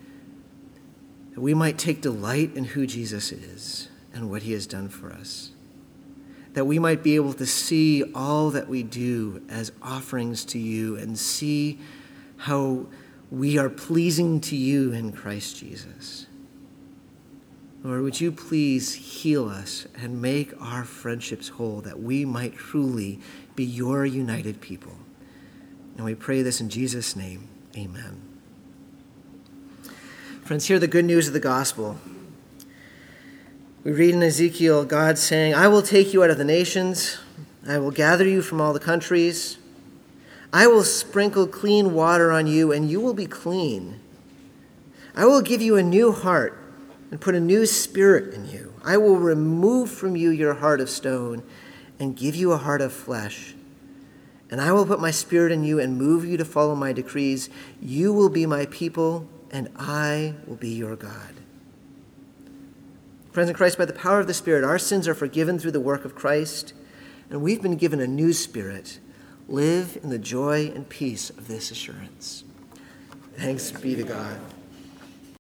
that 1.35 1.40
we 1.40 1.55
might 1.55 1.79
take 1.79 2.01
delight 2.01 2.55
in 2.55 2.64
who 2.64 2.87
Jesus 2.87 3.33
is 3.33 3.88
and 4.12 4.31
what 4.31 4.42
he 4.42 4.53
has 4.53 4.66
done 4.66 4.88
for 4.88 5.11
us 5.11 5.53
that 6.54 6.64
we 6.64 6.78
might 6.78 7.02
be 7.02 7.14
able 7.14 7.32
to 7.34 7.46
see 7.46 8.04
all 8.14 8.50
that 8.50 8.68
we 8.68 8.82
do 8.82 9.42
as 9.48 9.72
offerings 9.82 10.44
to 10.46 10.58
you 10.58 10.96
and 10.96 11.18
see 11.18 11.78
how 12.38 12.87
we 13.30 13.58
are 13.58 13.68
pleasing 13.68 14.40
to 14.40 14.56
you 14.56 14.92
in 14.92 15.12
Christ 15.12 15.58
Jesus. 15.58 16.26
Lord, 17.84 18.02
would 18.02 18.20
you 18.20 18.32
please 18.32 18.94
heal 18.94 19.49
us 19.49 19.86
and 19.94 20.20
make 20.20 20.53
our 20.61 20.84
friendships 20.84 21.49
whole 21.49 21.80
that 21.82 22.01
we 22.01 22.24
might 22.24 22.55
truly 22.57 23.20
be 23.59 23.64
your 23.64 24.07
united 24.07 24.61
people. 24.61 24.92
And 25.96 26.05
we 26.05 26.14
pray 26.14 26.42
this 26.42 26.61
in 26.61 26.68
Jesus' 26.68 27.16
name. 27.16 27.49
Amen. 27.76 28.22
Friends, 30.44 30.66
hear 30.66 30.78
the 30.78 30.86
good 30.86 31.05
news 31.05 31.26
of 31.26 31.34
the 31.34 31.40
gospel. 31.40 31.99
We 33.85 33.93
read 33.93 34.14
in 34.14 34.22
Ezekiel 34.24 34.85
God 34.85 35.18
saying, 35.18 35.55
I 35.55 35.68
will 35.68 35.83
take 35.83 36.12
you 36.12 36.24
out 36.24 36.31
of 36.31 36.39
the 36.39 36.45
nations, 36.45 37.18
I 37.66 37.79
will 37.79 37.93
gather 37.93 38.26
you 38.26 38.43
from 38.43 38.61
all 38.61 38.72
the 38.72 38.81
countries, 38.81 39.57
I 40.53 40.66
will 40.66 40.83
sprinkle 40.83 41.47
clean 41.47 41.95
water 41.95 42.33
on 42.33 42.49
you, 42.49 42.72
and 42.72 42.91
you 42.91 43.01
will 43.01 43.14
be 43.14 43.26
clean. 43.26 44.01
I 45.14 45.26
will 45.26 45.43
give 45.43 45.62
you 45.62 45.76
a 45.76 45.83
new 45.83 46.11
heart 46.11 46.59
and 47.12 47.20
put 47.20 47.37
a 47.37 47.41
new 47.41 47.66
spirit 47.66 48.35
in 48.35 48.49
you. 48.49 48.74
I 48.85 48.97
will 48.97 49.16
remove 49.16 49.91
from 49.91 50.16
you 50.16 50.31
your 50.31 50.55
heart 50.55 50.81
of 50.81 50.91
stone 50.91 51.45
and 52.01 52.16
give 52.16 52.35
you 52.35 52.51
a 52.51 52.57
heart 52.57 52.81
of 52.81 52.93
flesh. 52.93 53.55
And 54.51 54.61
I 54.61 54.72
will 54.72 54.87
put 54.87 55.01
my 55.01 55.12
spirit 55.12 55.53
in 55.53 55.62
you 55.62 55.79
and 55.79 55.97
move 55.97 56.24
you 56.24 56.37
to 56.37 56.45
follow 56.45 56.74
my 56.74 56.93
decrees. 56.93 57.49
You 57.81 58.12
will 58.12 58.29
be 58.29 58.45
my 58.45 58.66
people, 58.66 59.29
and 59.53 59.68
I 59.76 60.35
will 60.47 60.57
be 60.57 60.70
your 60.70 60.97
God. 60.97 61.38
Friends 63.39 63.51
in 63.51 63.55
Christ, 63.55 63.78
by 63.78 63.84
the 63.84 63.93
power 63.93 64.18
of 64.18 64.26
the 64.26 64.34
Spirit, 64.34 64.64
our 64.64 64.80
sins 64.80 65.07
are 65.07 65.14
forgiven 65.14 65.61
through 65.61 65.70
the 65.70 65.78
work 65.78 66.05
of 66.05 66.16
Christ, 66.16 66.74
and 67.30 67.41
we've 67.41 67.62
been 67.62 67.76
given 67.76 68.01
a 68.01 68.07
new 68.09 68.32
spirit. 68.32 68.99
Live 69.47 69.97
in 70.03 70.11
the 70.11 70.18
joy 70.18 70.72
and 70.74 70.89
peace 70.89 71.30
of 71.30 71.47
this 71.47 71.70
assurance. 71.70 72.43
Thanks 73.36 73.70
be 73.70 73.95
to 73.95 74.03
God. 74.03 74.41